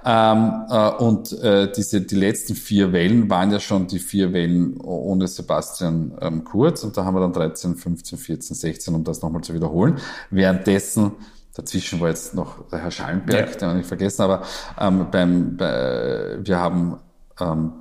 Ähm, 0.06 0.66
äh, 0.70 0.90
und 0.92 1.34
äh, 1.42 1.72
diese, 1.72 2.02
die 2.02 2.16
letzten 2.16 2.56
vier 2.56 2.94
Wellen 2.94 3.30
waren 3.30 3.52
ja 3.52 3.60
schon 3.60 3.88
die 3.88 4.00
vier 4.00 4.32
Wellen 4.34 4.78
ohne 4.80 5.28
Sebastian 5.28 6.14
ähm, 6.22 6.44
Kurz 6.44 6.84
und 6.84 6.96
da 6.96 7.04
haben 7.04 7.16
wir 7.16 7.22
dann 7.22 7.34
13, 7.34 7.76
15, 7.76 8.18
14, 8.18 8.56
16, 8.56 8.96
um 8.96 9.04
das 9.04 9.22
nochmal 9.22 9.44
zu 9.44 9.54
wiederholen. 9.54 9.98
Währenddessen 10.30 11.12
Dazwischen 11.56 12.00
war 12.02 12.10
jetzt 12.10 12.34
noch 12.34 12.68
der 12.70 12.80
Herr 12.80 12.92
Schallenberg, 12.92 13.52
ja. 13.52 13.56
den 13.56 13.70
habe 13.70 13.80
ich 13.80 13.86
vergessen, 13.86 14.24
aber 14.24 14.44
ähm, 14.80 15.08
beim, 15.12 15.56
bei, 15.56 16.38
wir 16.40 16.60
haben 16.60 16.98
ähm, 17.40 17.74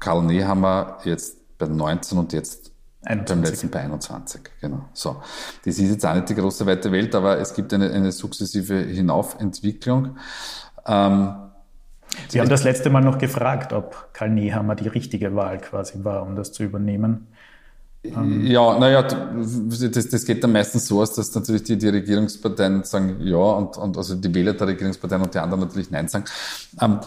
Karl 0.00 0.24
Nehammer 0.24 0.98
jetzt 1.04 1.38
bei 1.58 1.66
19 1.66 2.18
und 2.18 2.32
jetzt 2.32 2.72
21. 3.04 3.36
beim 3.36 3.44
letzten 3.44 3.70
bei 3.70 3.80
21. 3.80 4.40
Genau. 4.60 4.88
So. 4.92 5.22
Das 5.64 5.78
ist 5.78 5.90
jetzt 5.90 6.04
auch 6.04 6.14
nicht 6.14 6.28
die 6.28 6.34
große 6.34 6.66
weite 6.66 6.90
Welt, 6.90 7.14
aber 7.14 7.38
es 7.38 7.54
gibt 7.54 7.72
eine, 7.72 7.90
eine 7.90 8.10
sukzessive 8.10 8.74
Hinaufentwicklung. 8.74 10.16
Ähm, 10.86 11.34
Sie 12.28 12.40
haben 12.40 12.48
das 12.48 12.64
letzte 12.64 12.90
Mal 12.90 13.02
noch 13.02 13.18
gefragt, 13.18 13.72
ob 13.72 14.12
Karl 14.12 14.30
Nehammer 14.30 14.74
die 14.74 14.88
richtige 14.88 15.34
Wahl 15.36 15.58
quasi 15.58 16.04
war, 16.04 16.22
um 16.22 16.34
das 16.34 16.52
zu 16.52 16.64
übernehmen. 16.64 17.28
Ja, 18.42 18.78
naja, 18.78 19.02
das, 19.02 20.08
das 20.08 20.24
geht 20.24 20.42
dann 20.42 20.52
meistens 20.52 20.86
so 20.86 21.00
aus, 21.00 21.14
dass 21.14 21.34
natürlich 21.34 21.64
die, 21.64 21.76
die 21.76 21.88
Regierungsparteien 21.88 22.84
sagen 22.84 23.16
ja 23.20 23.36
und, 23.36 23.76
und 23.76 23.96
also 23.96 24.14
die 24.14 24.34
Wähler 24.34 24.54
der 24.54 24.68
Regierungsparteien 24.68 25.22
und 25.22 25.34
die 25.34 25.38
anderen 25.38 25.60
natürlich 25.60 25.90
Nein 25.90 26.08
sagen. 26.08 26.24
Ähm, 26.80 27.00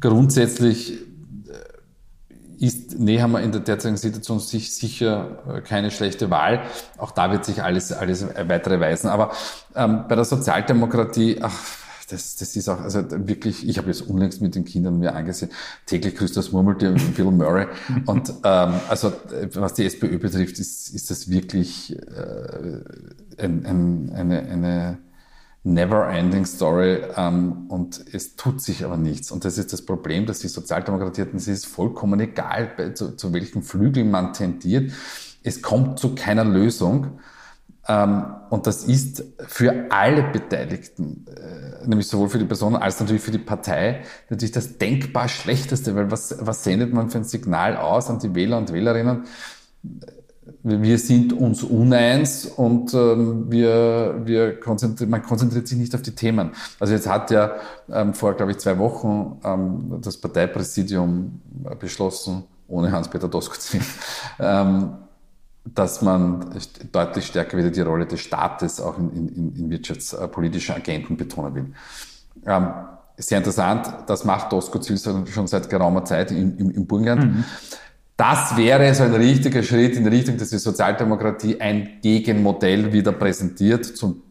grundsätzlich 0.00 0.92
äh, 0.92 2.64
ist 2.64 2.98
Nehammer 2.98 3.40
in 3.40 3.52
der 3.52 3.60
derzeitigen 3.60 3.96
Situation 3.96 4.40
sich 4.40 4.74
sicher 4.74 5.38
äh, 5.48 5.60
keine 5.60 5.90
schlechte 5.90 6.30
Wahl. 6.30 6.62
Auch 6.96 7.10
da 7.10 7.30
wird 7.30 7.44
sich 7.44 7.62
alles, 7.62 7.92
alles 7.92 8.26
weitere 8.46 8.80
weisen. 8.80 9.08
Aber 9.08 9.32
ähm, 9.74 10.04
bei 10.08 10.14
der 10.14 10.24
Sozialdemokratie, 10.24 11.38
ach, 11.42 11.54
das, 12.10 12.36
das 12.36 12.56
ist 12.56 12.68
auch, 12.68 12.80
also 12.80 13.04
wirklich, 13.10 13.68
ich 13.68 13.78
habe 13.78 13.88
jetzt 13.88 14.02
unlängst 14.02 14.40
mit 14.40 14.54
den 14.54 14.64
Kindern 14.64 14.98
mir 14.98 15.14
angesehen, 15.14 15.50
täglich 15.86 16.16
grüßt 16.16 16.36
das 16.36 16.52
Murmeltier 16.52 16.94
Bill 17.16 17.30
Murray. 17.30 17.66
Und 18.06 18.30
ähm, 18.44 18.74
also 18.88 19.12
was 19.54 19.74
die 19.74 19.84
SPÖ 19.84 20.18
betrifft, 20.18 20.58
ist, 20.58 20.94
ist 20.94 21.10
das 21.10 21.30
wirklich 21.30 21.96
äh, 21.96 22.80
ein, 23.38 23.66
ein, 23.66 24.12
eine, 24.14 24.40
eine 24.40 24.98
never-ending 25.64 26.46
Story 26.46 27.02
ähm, 27.16 27.66
und 27.68 28.02
es 28.12 28.36
tut 28.36 28.60
sich 28.60 28.84
aber 28.84 28.96
nichts. 28.96 29.30
Und 29.30 29.44
das 29.44 29.58
ist 29.58 29.72
das 29.72 29.82
Problem, 29.82 30.26
dass 30.26 30.38
die 30.40 30.48
Sozialdemokratie 30.48 31.22
hatten, 31.22 31.36
es 31.36 31.48
ist 31.48 31.66
vollkommen 31.66 32.20
egal, 32.20 32.94
zu, 32.94 33.16
zu 33.16 33.32
welchem 33.32 33.62
Flügel 33.62 34.04
man 34.04 34.32
tendiert. 34.32 34.92
Es 35.42 35.62
kommt 35.62 35.98
zu 35.98 36.14
keiner 36.14 36.44
Lösung. 36.44 37.18
Ähm, 37.88 38.34
und 38.50 38.66
das 38.66 38.84
ist 38.84 39.24
für 39.46 39.86
alle 39.90 40.22
Beteiligten, 40.24 41.24
äh, 41.26 41.86
nämlich 41.86 42.06
sowohl 42.06 42.28
für 42.28 42.38
die 42.38 42.44
Person 42.44 42.76
als 42.76 43.00
natürlich 43.00 43.22
für 43.22 43.30
die 43.30 43.38
Partei, 43.38 44.02
natürlich 44.28 44.52
das 44.52 44.76
denkbar 44.76 45.28
Schlechteste, 45.28 45.94
weil 45.94 46.10
was, 46.10 46.36
was 46.40 46.64
sendet 46.64 46.92
man 46.92 47.08
für 47.08 47.18
ein 47.18 47.24
Signal 47.24 47.76
aus 47.76 48.10
an 48.10 48.18
die 48.18 48.34
Wähler 48.34 48.58
und 48.58 48.72
Wählerinnen? 48.72 49.24
Wir 50.62 50.98
sind 50.98 51.32
uns 51.32 51.62
uneins 51.62 52.44
und 52.44 52.92
ähm, 52.92 53.50
wir, 53.50 54.20
wir 54.24 54.60
konzentrieren, 54.60 55.10
man 55.10 55.22
konzentriert 55.22 55.66
sich 55.66 55.78
nicht 55.78 55.94
auf 55.94 56.02
die 56.02 56.14
Themen. 56.14 56.50
Also 56.80 56.92
jetzt 56.92 57.08
hat 57.08 57.30
ja 57.30 57.56
ähm, 57.90 58.12
vor, 58.12 58.34
glaube 58.34 58.52
ich, 58.52 58.58
zwei 58.58 58.78
Wochen 58.78 60.00
das 60.02 60.18
Parteipräsidium 60.18 61.40
beschlossen, 61.78 62.44
ohne 62.66 62.92
Hans-Peter 62.92 63.28
Doskozil, 63.28 63.80
dass 65.74 66.02
man 66.02 66.50
deutlich 66.92 67.26
stärker 67.26 67.56
wieder 67.56 67.70
die 67.70 67.80
Rolle 67.80 68.06
des 68.06 68.20
Staates 68.20 68.80
auch 68.80 68.98
in, 68.98 69.10
in, 69.10 69.56
in 69.56 69.70
wirtschaftspolitischen 69.70 70.74
Agenten 70.74 71.16
betonen 71.16 71.54
will. 71.54 71.66
Ähm, 72.46 72.68
sehr 73.16 73.38
interessant, 73.38 73.88
das 74.06 74.24
macht 74.24 74.52
Doskozil 74.52 74.98
schon 75.26 75.46
seit 75.46 75.68
geraumer 75.68 76.04
Zeit 76.04 76.30
im, 76.30 76.56
im, 76.56 76.70
im 76.70 76.86
Burgenland. 76.86 77.24
Mhm. 77.24 77.44
Das 78.16 78.56
wäre 78.56 78.94
so 78.94 79.04
ein 79.04 79.14
richtiger 79.14 79.62
Schritt 79.62 79.96
in 79.96 80.06
Richtung, 80.06 80.36
dass 80.38 80.50
die 80.50 80.58
Sozialdemokratie 80.58 81.60
ein 81.60 82.00
Gegenmodell 82.02 82.92
wieder 82.92 83.12
präsentiert 83.12 83.84
zum 83.84 84.22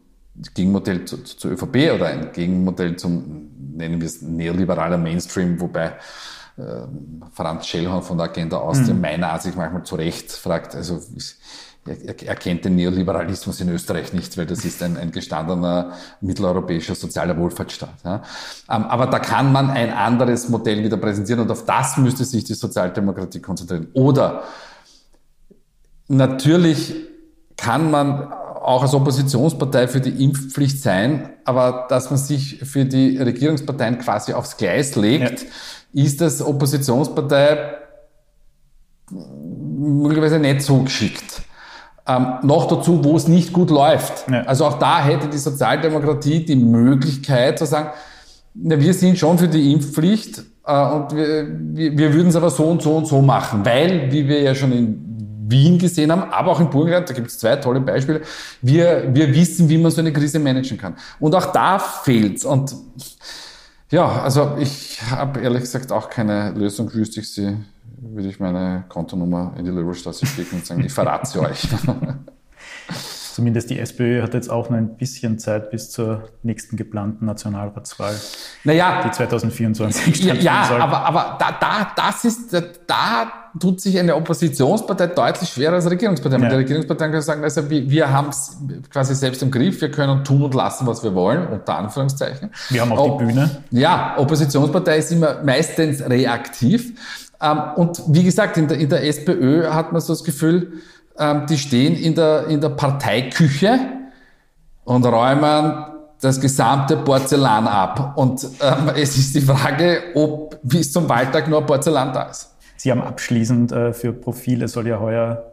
Gegenmodell 0.54 1.06
zu, 1.06 1.23
zur 1.23 1.52
ÖVP 1.52 1.93
oder 1.95 2.08
ein 2.08 2.32
Gegenmodell 2.32 2.95
zum, 2.97 3.50
nennen 3.76 4.00
wir 4.00 4.08
es, 4.08 4.21
neoliberaler 4.21 4.97
Mainstream, 4.97 5.60
wobei 5.60 5.93
Franz 7.34 7.67
Schellhorn 7.67 8.02
von 8.02 8.17
der 8.17 8.30
Agenda 8.30 8.58
Austria 8.58 8.93
mhm. 8.93 9.02
meiner 9.02 9.32
Ansicht 9.32 9.56
manchmal 9.56 9.84
zu 9.84 9.96
Recht 9.96 10.32
fragt, 10.32 10.76
also 10.76 11.00
er, 11.86 12.22
er 12.22 12.36
kennt 12.36 12.65
den 12.65 12.76
Neoliberalismus 12.76 13.62
in 13.62 13.70
Österreich 13.70 14.12
nicht, 14.12 14.38
weil 14.38 14.46
das 14.46 14.65
ist 14.65 14.82
ein, 14.84 14.98
ein 14.98 15.12
gestandener 15.12 15.93
mitteleuropäischer 16.20 16.96
sozialer 16.96 17.38
Wohlfahrtsstaat. 17.38 18.04
Ja. 18.04 18.24
Ähm, 18.70 18.84
aber 18.86 19.08
da 19.08 19.20
kann 19.20 19.52
man 19.52 19.70
ein 19.70 19.93
anderes 19.93 20.50
Modell 20.50 20.84
wieder 20.84 20.98
präsentieren 20.98 21.41
und 21.41 21.52
auf 21.52 21.65
das 21.65 21.98
müsste 21.98 22.26
sich 22.26 22.43
die 22.43 22.56
Sozialdemokratie 22.56 23.39
konzentrieren. 23.39 23.88
Oder 23.93 24.43
natürlich 26.08 26.96
kann 27.56 27.91
man 27.91 28.34
auch 28.34 28.82
als 28.82 28.93
Oppositionspartei 28.93 29.88
für 29.88 30.02
die 30.02 30.24
Impfpflicht 30.24 30.82
sein, 30.82 31.30
aber 31.46 31.86
dass 31.88 32.10
man 32.10 32.20
sich 32.20 32.60
für 32.65 32.84
die 32.84 33.17
Regierungsparteien 33.17 34.00
quasi 34.00 34.34
aufs 34.34 34.58
Gleis 34.58 34.96
legt, 34.96 35.43
ja 35.43 35.48
ist 35.93 36.21
das 36.21 36.41
Oppositionspartei 36.41 37.76
möglicherweise 39.12 40.39
nicht 40.39 40.62
so 40.62 40.82
geschickt. 40.84 41.41
Ähm, 42.08 42.36
noch 42.43 42.67
dazu, 42.67 43.04
wo 43.04 43.17
es 43.17 43.28
nicht 43.28 43.52
gut 43.52 43.69
läuft. 43.69 44.30
Ja. 44.30 44.43
Also 44.43 44.65
auch 44.65 44.80
da 44.80 45.04
hätte 45.04 45.28
die 45.28 45.38
Sozialdemokratie 45.38 46.45
die 46.45 46.56
Möglichkeit 46.56 47.60
zu 47.60 47.65
sagen, 47.65 47.89
na, 48.54 48.80
wir 48.80 48.93
sind 48.93 49.19
schon 49.19 49.38
für 49.38 49.47
die 49.47 49.73
Impfpflicht 49.73 50.41
äh, 50.65 50.86
und 50.86 51.15
wir, 51.15 51.47
wir, 51.50 51.97
wir 51.97 52.13
würden 52.13 52.30
es 52.30 52.36
aber 52.36 52.50
so 52.50 52.63
und 52.63 52.82
so 52.82 52.95
und 52.95 53.08
so 53.08 53.21
machen, 53.21 53.65
weil, 53.65 54.12
wie 54.12 54.28
wir 54.28 54.41
ja 54.41 54.56
schon 54.56 54.71
in 54.71 55.08
Wien 55.50 55.78
gesehen 55.78 56.12
haben, 56.12 56.23
aber 56.32 56.52
auch 56.52 56.60
in 56.60 56.69
Burgenland, 56.69 57.10
da 57.10 57.13
gibt 57.13 57.28
es 57.28 57.39
zwei 57.39 57.56
tolle 57.58 57.80
Beispiele, 57.82 58.21
wir, 58.62 59.10
wir 59.13 59.34
wissen, 59.34 59.69
wie 59.69 59.78
man 59.78 59.91
so 59.91 60.02
eine 60.02 60.12
Krise 60.12 60.39
managen 60.39 60.78
kann. 60.78 60.95
Und 61.19 61.36
auch 61.36 61.52
da 61.52 61.80
fehlt's. 61.80 62.43
Und 62.43 62.76
ja, 63.89 64.21
also 64.21 64.56
ich 64.60 65.02
habe 65.10 65.39
ehrlich 65.41 65.62
gesagt 65.62 65.91
auch 65.91 66.10
keine 66.10 66.52
Lösung. 66.52 66.93
Wüsste 66.93 67.21
ich 67.21 67.32
sie, 67.34 67.58
würde 68.00 68.28
ich 68.30 68.39
meine 68.39 68.86
Kontonummer 68.89 69.54
in 69.58 69.65
die 69.65 69.71
Löbelstraße 69.71 70.26
schicken 70.26 70.58
und 70.58 70.65
sagen, 70.65 70.84
ich 70.84 70.93
verrate 70.93 71.28
sie 71.30 71.39
euch. 71.39 71.67
Zumindest 73.34 73.69
die 73.69 73.78
SPÖ 73.80 74.23
hat 74.23 74.34
jetzt 74.34 74.50
auch 74.50 74.69
noch 74.71 74.78
ein 74.78 74.97
bisschen 74.97 75.38
Zeit 75.38 75.69
bis 75.69 75.91
zur 75.91 76.30
nächsten 76.41 76.76
geplanten 76.76 77.26
Nationalratswahl, 77.28 78.15
naja, 78.63 79.04
die 79.04 79.12
2024 79.12 80.15
stattfinden 80.15 80.43
Ja, 80.43 80.65
soll. 80.67 80.82
aber, 80.82 81.06
aber 81.06 81.38
da, 81.39 81.52
da, 81.52 81.91
das 81.95 82.26
ist, 82.26 82.52
da 82.88 83.32
tut 83.60 83.82
sich 83.82 83.98
eine 84.00 84.15
Oppositionspartei 84.15 85.08
deutlich 85.08 85.50
schwerer 85.50 85.74
als 85.74 85.86
eine 85.86 85.93
Regierungspartei. 85.93 86.38
Ja. 86.38 86.50
Die 86.50 86.56
Regierungsparteien 86.56 87.12
können 87.12 87.24
sagen, 87.24 87.43
also 87.43 87.70
wir, 87.70 88.12
haben 88.12 88.30
es 88.30 88.58
quasi 88.89 89.15
selbst 89.15 89.41
im 89.41 89.52
Griff, 89.52 89.82
wir 89.82 89.91
können 89.91 90.24
tun 90.24 90.43
und 90.43 90.54
lassen, 90.54 90.88
was 90.88 91.04
wir 91.04 91.13
wollen, 91.13 91.48
unter 91.48 91.78
Anführungszeichen. 91.78 92.52
Wir 92.70 92.82
haben 92.82 92.91
auch 92.91 93.17
die 93.17 93.26
Bühne. 93.26 93.63
Ja, 93.72 94.15
Oppositionspartei 94.17 94.98
ist 94.98 95.12
immer 95.12 95.43
meistens 95.43 96.02
reaktiv. 96.02 96.93
Ähm, 97.41 97.62
und 97.76 98.02
wie 98.08 98.24
gesagt, 98.24 98.58
in 98.58 98.67
der, 98.67 98.78
in 98.78 98.89
der 98.89 99.06
SPÖ 99.06 99.70
hat 99.72 99.91
man 99.91 100.02
so 100.02 100.13
das 100.13 100.24
Gefühl, 100.24 100.74
ähm, 101.17 101.46
die 101.48 101.58
stehen 101.58 101.96
in 101.96 102.15
der, 102.15 102.48
in 102.48 102.62
der 102.62 102.70
Parteiküche 102.70 103.80
und 104.84 105.06
räumen 105.06 105.86
das 106.22 106.39
gesamte 106.39 106.98
Porzellan 106.98 107.67
ab. 107.67 108.13
Und 108.15 108.43
ähm, 108.62 108.91
es 108.96 109.17
ist 109.17 109.36
die 109.36 109.41
Frage, 109.41 110.02
ob 110.15 110.60
bis 110.63 110.91
zum 110.91 111.08
Wahltag 111.08 111.48
nur 111.48 111.62
Porzellan 111.65 112.13
da 112.13 112.24
ist. 112.24 112.50
Sie 112.78 112.92
haben 112.92 113.02
abschließend 113.02 113.72
äh, 113.72 113.94
für 113.94 114.13
Profile 114.13 114.68
soll 114.68 114.88
ja 114.88 115.00
heuer 115.00 115.52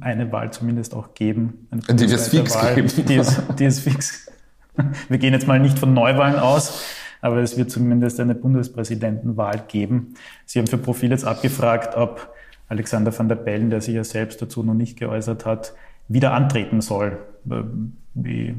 eine 0.00 0.32
Wahl 0.32 0.52
zumindest 0.52 0.94
auch 0.94 1.14
geben. 1.14 1.68
Die 1.70 2.00
wird 2.00 2.12
es 2.12 2.28
fix 2.28 2.54
Wahl. 2.54 2.74
geben. 2.74 2.88
Die 3.06 3.14
ist, 3.14 3.42
die 3.58 3.64
ist 3.64 3.80
fix. 3.80 4.30
Wir 5.08 5.18
gehen 5.18 5.34
jetzt 5.34 5.46
mal 5.46 5.60
nicht 5.60 5.78
von 5.78 5.92
Neuwahlen 5.92 6.36
aus, 6.36 6.82
aber 7.20 7.38
es 7.38 7.58
wird 7.58 7.70
zumindest 7.70 8.18
eine 8.20 8.34
Bundespräsidentenwahl 8.34 9.64
geben. 9.68 10.14
Sie 10.46 10.58
haben 10.58 10.66
für 10.66 10.78
Profil 10.78 11.10
jetzt 11.10 11.24
abgefragt, 11.24 11.96
ob 11.96 12.32
Alexander 12.68 13.16
van 13.16 13.28
der 13.28 13.36
Bellen, 13.36 13.68
der 13.68 13.82
sich 13.82 13.94
ja 13.94 14.04
selbst 14.04 14.40
dazu 14.40 14.62
noch 14.62 14.74
nicht 14.74 14.98
geäußert 14.98 15.44
hat, 15.44 15.74
wieder 16.08 16.32
antreten 16.32 16.80
soll. 16.80 17.18
Wie, 18.14 18.54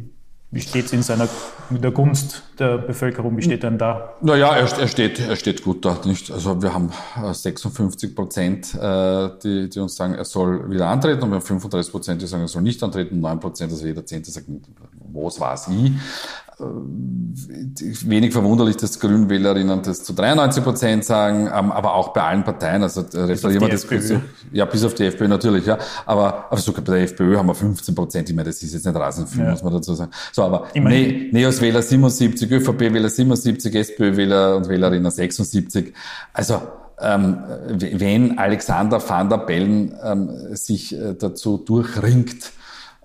wie 0.54 0.62
steht 0.62 0.86
es 0.86 0.94
in 0.94 1.02
seiner, 1.02 1.28
mit 1.72 1.84
der 1.84 1.90
Gunst 1.90 2.44
der 2.60 2.78
Bevölkerung? 2.78 3.36
Wie 3.36 3.42
steht 3.42 3.64
er 3.64 3.72
denn 3.72 3.80
da? 3.80 4.14
Naja, 4.22 4.56
er, 4.56 4.72
er, 4.80 4.88
steht, 4.88 5.20
er 5.20 5.36
steht 5.36 5.64
gut 5.64 5.84
da. 5.84 5.98
Nicht? 6.06 6.30
Also 6.30 6.62
wir 6.62 6.72
haben 6.76 6.92
56 7.32 8.12
äh, 8.12 8.14
Prozent, 8.14 8.76
äh, 8.76 9.30
die, 9.44 9.68
die 9.68 9.80
uns 9.80 9.96
sagen, 9.96 10.14
er 10.14 10.26
soll 10.26 10.70
wieder 10.70 10.88
antreten 10.90 11.24
und 11.24 11.32
wir 11.32 11.38
haben 11.38 11.46
35 11.46 11.92
Prozent, 11.92 12.22
die 12.22 12.28
sagen, 12.28 12.44
er 12.44 12.48
soll 12.48 12.62
nicht 12.62 12.84
antreten, 12.84 13.20
9 13.20 13.40
Prozent, 13.40 13.72
also 13.72 13.84
jeder 13.84 14.06
Zehnte 14.06 14.30
sagt, 14.30 14.46
was 15.12 15.40
weiß 15.40 15.70
ich. 15.70 15.92
Äh, 16.60 16.64
wenig 18.06 18.32
verwunderlich, 18.32 18.78
dass 18.78 19.00
Grünwählerinnen 19.00 19.82
das 19.82 20.04
zu 20.04 20.14
93 20.14 20.64
Prozent 20.64 21.06
sagen, 21.06 21.48
ähm, 21.48 21.72
aber 21.72 21.96
auch 21.96 22.14
bei 22.14 22.22
allen 22.22 22.44
Parteien. 22.44 22.84
Also 22.84 23.02
referieren 23.02 23.62
wir 23.62 23.70
das 23.70 23.86
FPÖ. 23.86 24.20
Ja, 24.52 24.66
bis 24.66 24.84
auf 24.84 24.94
die 24.94 25.06
FPÖ 25.06 25.28
natürlich, 25.28 25.66
ja. 25.66 25.80
Aber, 26.06 26.46
aber 26.52 26.58
sogar 26.58 26.84
bei 26.84 26.94
der 26.94 27.04
FPÖ 27.04 27.38
haben 27.38 27.48
wir 27.48 27.56
15 27.56 27.96
Prozent. 27.96 28.30
Ich 28.30 28.36
meine, 28.36 28.50
das 28.50 28.62
ist 28.62 28.74
jetzt 28.74 28.86
nicht 28.86 28.96
rasend 28.96 29.30
viel, 29.30 29.44
ja. 29.44 29.52
muss 29.52 29.64
man 29.64 29.74
dazu 29.74 29.96
sagen. 29.96 30.12
So, 30.32 30.44
aber 30.44 30.68
ne 30.76 31.30
Neos 31.32 31.60
Wähler 31.62 31.82
77, 31.82 32.52
ÖVP 32.52 32.80
Wähler 32.80 33.10
77, 33.10 33.74
SPÖ 33.74 34.16
Wähler 34.16 34.58
und 34.58 34.70
Wählerinnen 34.70 35.10
76. 35.10 35.94
Also, 36.34 36.62
ähm, 37.00 37.38
wenn 37.68 38.38
Alexander 38.38 39.02
van 39.08 39.30
der 39.30 39.38
Bellen 39.38 39.96
ähm, 40.04 40.56
sich 40.56 40.96
äh, 40.96 41.16
dazu 41.16 41.58
durchringt, 41.58 42.52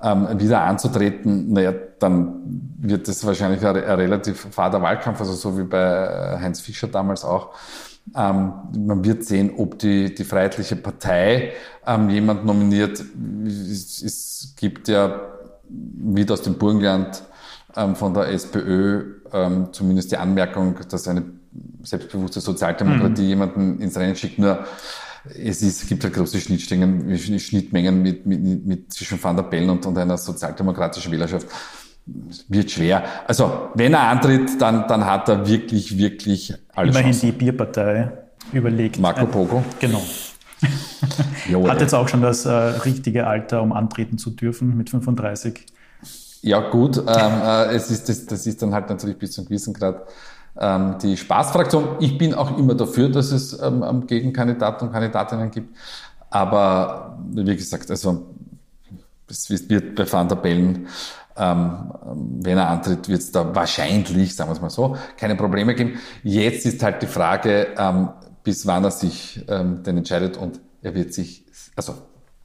ähm, 0.03 0.29
wieder 0.39 0.63
anzutreten, 0.63 1.53
naja, 1.53 1.73
dann 1.99 2.73
wird 2.79 3.09
das 3.09 3.25
wahrscheinlich 3.27 3.65
ein, 3.65 3.77
ein 3.77 3.99
relativ 3.99 4.49
fader 4.51 4.81
Wahlkampf, 4.81 5.21
also 5.21 5.33
so 5.33 5.59
wie 5.59 5.65
bei 5.65 6.39
Heinz 6.41 6.61
Fischer 6.61 6.89
damals 6.89 7.25
auch. 7.25 7.51
Ähm, 8.17 8.53
man 8.87 9.05
wird 9.05 9.25
sehen, 9.25 9.53
ob 9.57 9.79
die, 9.79 10.15
die 10.15 10.25
Freiheitliche 10.25 10.77
Partei 10.77 11.53
ähm, 11.87 12.09
jemand 12.11 12.45
nominiert. 12.45 13.05
Es, 13.47 14.03
es 14.03 14.55
gibt 14.57 14.89
ja 14.89 15.21
wieder 15.69 16.35
aus 16.35 16.43
dem 16.43 16.55
Burgenland 16.55 17.23
ähm, 17.77 17.97
von 17.97 18.15
der 18.15 18.29
SPÖ 18.29 19.19
ähm, 19.33 19.69
zumindest 19.73 20.13
die 20.13 20.17
Anmerkung, 20.17 20.77
dass 20.89 21.09
eine 21.09 21.25
selbstbewusste 21.83 22.41
Sozialdemokratie 22.41 23.23
mhm. 23.23 23.29
jemanden 23.29 23.81
ins 23.81 23.97
Rennen 23.97 24.17
schickt. 24.17 24.39
Nur 24.39 24.65
es 25.25 25.63
ist, 25.63 25.89
gibt 25.89 26.05
halt 26.05 26.15
große 26.15 26.41
Schnittmengen, 26.41 27.19
Schnittmengen 27.19 28.03
mit, 28.03 28.27
mit, 28.27 28.67
mit 28.67 28.93
zwischen 28.93 29.23
Van 29.23 29.37
der 29.37 29.45
Bellen 29.45 29.71
und, 29.71 29.85
und 29.87 29.97
einer 29.99 30.17
sozialdemokratischen 30.17 31.13
Wählerschaft. 31.13 31.47
Wird 32.49 32.71
schwer. 32.71 33.05
Also, 33.27 33.69
wenn 33.75 33.93
er 33.93 34.09
antritt, 34.09 34.61
dann, 34.61 34.89
dann 34.89 35.05
hat 35.05 35.29
er 35.29 35.47
wirklich, 35.47 35.99
wirklich 35.99 36.55
alles. 36.75 36.95
Immerhin 36.95 37.13
Chancen. 37.13 37.27
die 37.27 37.33
Bierpartei 37.33 38.11
überlegt. 38.53 38.99
Marco 38.99 39.27
Pogo. 39.27 39.63
Genau. 39.79 40.03
hat 41.69 41.81
jetzt 41.81 41.95
auch 41.95 42.09
schon 42.09 42.23
das 42.23 42.47
äh, 42.47 42.51
richtige 42.51 43.27
Alter, 43.27 43.63
um 43.63 43.73
antreten 43.73 44.17
zu 44.17 44.31
dürfen 44.31 44.77
mit 44.77 44.91
35. 44.91 45.67
Ja, 46.43 46.71
gut. 46.71 46.97
Ähm, 46.99 47.05
äh, 47.07 47.75
es 47.75 47.91
ist, 47.91 48.09
das, 48.09 48.27
das 48.27 48.47
ist 48.47 48.63
dann 48.63 48.73
halt 48.73 48.89
natürlich 48.89 49.19
bis 49.19 49.33
zum 49.33 49.45
gewissen 49.45 49.75
Grad 49.75 50.07
die 50.61 51.17
Spaßfraktion. 51.17 51.97
Ich 52.01 52.19
bin 52.19 52.35
auch 52.35 52.59
immer 52.59 52.75
dafür, 52.75 53.09
dass 53.09 53.31
es 53.31 53.61
ähm, 53.63 54.07
Gegenkandidaten 54.09 54.89
und 54.89 54.93
Kandidatinnen 54.93 55.53
gibt. 55.53 55.77
Aber 56.31 57.17
wie 57.31 57.57
gesagt, 57.57 57.89
also 57.91 58.27
es 59.29 59.49
wird 59.51 59.95
bei 59.95 60.11
Van 60.11 60.29
der 60.29 60.37
Bellen, 60.37 60.89
ähm, 61.37 61.93
wenn 62.41 62.59
er 62.59 62.69
antritt, 62.69 63.09
wird 63.09 63.21
es 63.21 63.31
da 63.31 63.55
wahrscheinlich, 63.55 64.35
sagen 64.35 64.51
wir 64.51 64.55
es 64.55 64.61
mal 64.61 64.71
so, 64.71 64.97
keine 65.17 65.37
Probleme 65.37 65.75
geben. 65.75 65.99
Jetzt 66.25 66.67
ist 66.67 66.83
halt 66.83 67.03
die 67.03 67.07
Frage, 67.07 67.69
ähm, 67.79 68.09
bis 68.43 68.67
wann 68.67 68.85
er 68.85 68.91
sich 68.91 69.45
ähm, 69.49 69.83
denn 69.83 69.99
entscheidet 69.99 70.37
und 70.37 70.61
er 70.83 70.95
wird 70.95 71.15
sich, 71.15 71.45
also 71.77 71.95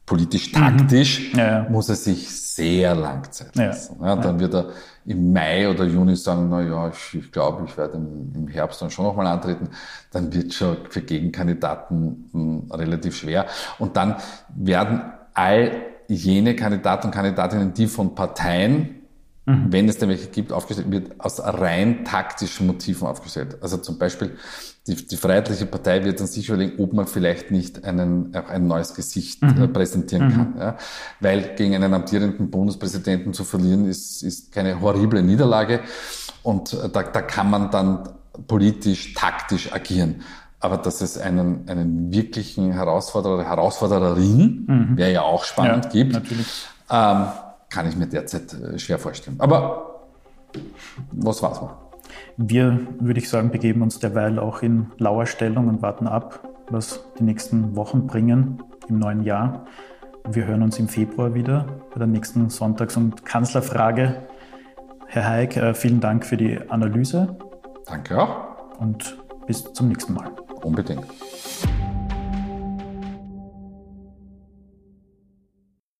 politisch-taktisch 0.05 1.33
Mhm. 1.33 1.39
Ja, 1.39 1.47
ja. 1.63 1.69
muss 1.69 1.89
er 1.89 1.95
sich 1.95 2.29
sehr 2.29 2.93
lang 2.95 3.31
Zeit 3.31 3.55
lassen. 3.55 3.97
Ja, 4.01 4.15
dann 4.15 4.39
wird 4.39 4.53
er 4.53 4.69
im 5.05 5.33
Mai 5.33 5.69
oder 5.69 5.85
Juni 5.85 6.15
sagen, 6.15 6.49
na 6.49 6.61
ja, 6.61 6.89
ich, 6.89 7.19
ich 7.19 7.31
glaube, 7.31 7.65
ich 7.65 7.77
werde 7.77 7.97
im, 7.97 8.31
im 8.35 8.47
Herbst 8.47 8.81
dann 8.81 8.89
schon 8.89 9.05
nochmal 9.05 9.27
antreten. 9.27 9.69
Dann 10.11 10.33
wird 10.33 10.53
schon 10.53 10.77
für 10.89 11.01
Gegenkandidaten 11.01 12.29
mh, 12.31 12.75
relativ 12.75 13.15
schwer. 13.15 13.47
Und 13.79 13.95
dann 13.97 14.15
werden 14.55 15.01
all 15.33 15.71
jene 16.07 16.55
Kandidaten 16.55 17.07
und 17.07 17.13
Kandidatinnen, 17.13 17.73
die 17.73 17.87
von 17.87 18.13
Parteien 18.13 18.99
wenn 19.45 19.89
es 19.89 19.97
denn 19.97 20.07
welche 20.07 20.29
gibt, 20.29 20.53
aufgestellt 20.53 20.89
wird, 20.89 21.19
aus 21.19 21.41
rein 21.43 22.05
taktischen 22.05 22.65
Motiven 22.65 23.07
aufgestellt. 23.07 23.57
Also 23.61 23.75
zum 23.77 23.97
Beispiel 23.97 24.37
die, 24.87 24.95
die 24.95 25.15
Freiheitliche 25.15 25.65
Partei 25.65 26.03
wird 26.03 26.19
dann 26.19 26.27
sich 26.27 26.49
überlegen, 26.49 26.81
ob 26.83 26.91
man 26.91 27.07
vielleicht 27.07 27.51
nicht 27.51 27.85
einen, 27.85 28.35
auch 28.35 28.49
ein 28.49 28.67
neues 28.67 28.93
Gesicht 28.93 29.41
äh, 29.41 29.67
präsentieren 29.67 30.33
kann. 30.33 30.55
Ja? 30.59 30.77
Weil 31.21 31.55
gegen 31.55 31.73
einen 31.75 31.93
amtierenden 31.93 32.49
Bundespräsidenten 32.49 33.33
zu 33.33 33.45
verlieren, 33.45 33.85
ist, 33.85 34.23
ist 34.23 34.51
keine 34.51 34.81
horrible 34.81 35.23
Niederlage. 35.23 35.79
Und 36.43 36.73
äh, 36.73 36.89
da, 36.89 37.03
da 37.03 37.21
kann 37.21 37.49
man 37.49 37.71
dann 37.71 38.09
politisch, 38.47 39.13
taktisch 39.13 39.71
agieren. 39.71 40.21
Aber 40.59 40.77
dass 40.77 41.01
es 41.01 41.17
einen, 41.17 41.67
einen 41.69 42.11
wirklichen 42.11 42.71
Herausforderer, 42.71 43.45
Herausfordererin, 43.45 44.65
wäre 44.97 45.11
ja 45.11 45.21
auch 45.21 45.43
spannend, 45.45 45.89
gibt, 45.91 46.13
natürlich. 46.13 46.67
ähm, 46.89 47.27
kann 47.69 47.87
ich 47.87 47.95
mir 47.95 48.07
derzeit 48.07 48.53
äh, 48.53 48.77
schwer 48.79 48.99
vorstellen. 48.99 49.37
Aber 49.39 50.05
was 51.11 51.41
war's 51.41 51.61
mal? 51.61 51.82
Wir, 52.37 52.79
würde 52.99 53.19
ich 53.19 53.29
sagen, 53.29 53.51
begeben 53.51 53.81
uns 53.81 53.99
derweil 53.99 54.39
auch 54.39 54.61
in 54.61 54.87
lauer 54.97 55.25
Stellung 55.25 55.67
und 55.67 55.81
warten 55.81 56.07
ab, 56.07 56.47
was 56.69 57.05
die 57.19 57.23
nächsten 57.23 57.75
Wochen 57.75 58.07
bringen 58.07 58.63
im 58.87 58.99
neuen 58.99 59.23
Jahr. 59.23 59.65
Wir 60.29 60.45
hören 60.45 60.63
uns 60.63 60.79
im 60.79 60.87
Februar 60.87 61.33
wieder 61.33 61.65
bei 61.91 61.99
der 61.99 62.07
nächsten 62.07 62.49
Sonntags- 62.49 62.97
und 62.97 63.25
Kanzlerfrage. 63.25 64.23
Herr 65.07 65.27
Haig, 65.27 65.57
äh, 65.57 65.73
vielen 65.73 65.99
Dank 65.99 66.25
für 66.25 66.37
die 66.37 66.59
Analyse 66.69 67.37
Danke 67.85 68.21
auch. 68.21 68.79
und 68.79 69.17
bis 69.45 69.71
zum 69.73 69.89
nächsten 69.89 70.13
Mal. 70.13 70.31
Unbedingt. 70.63 71.05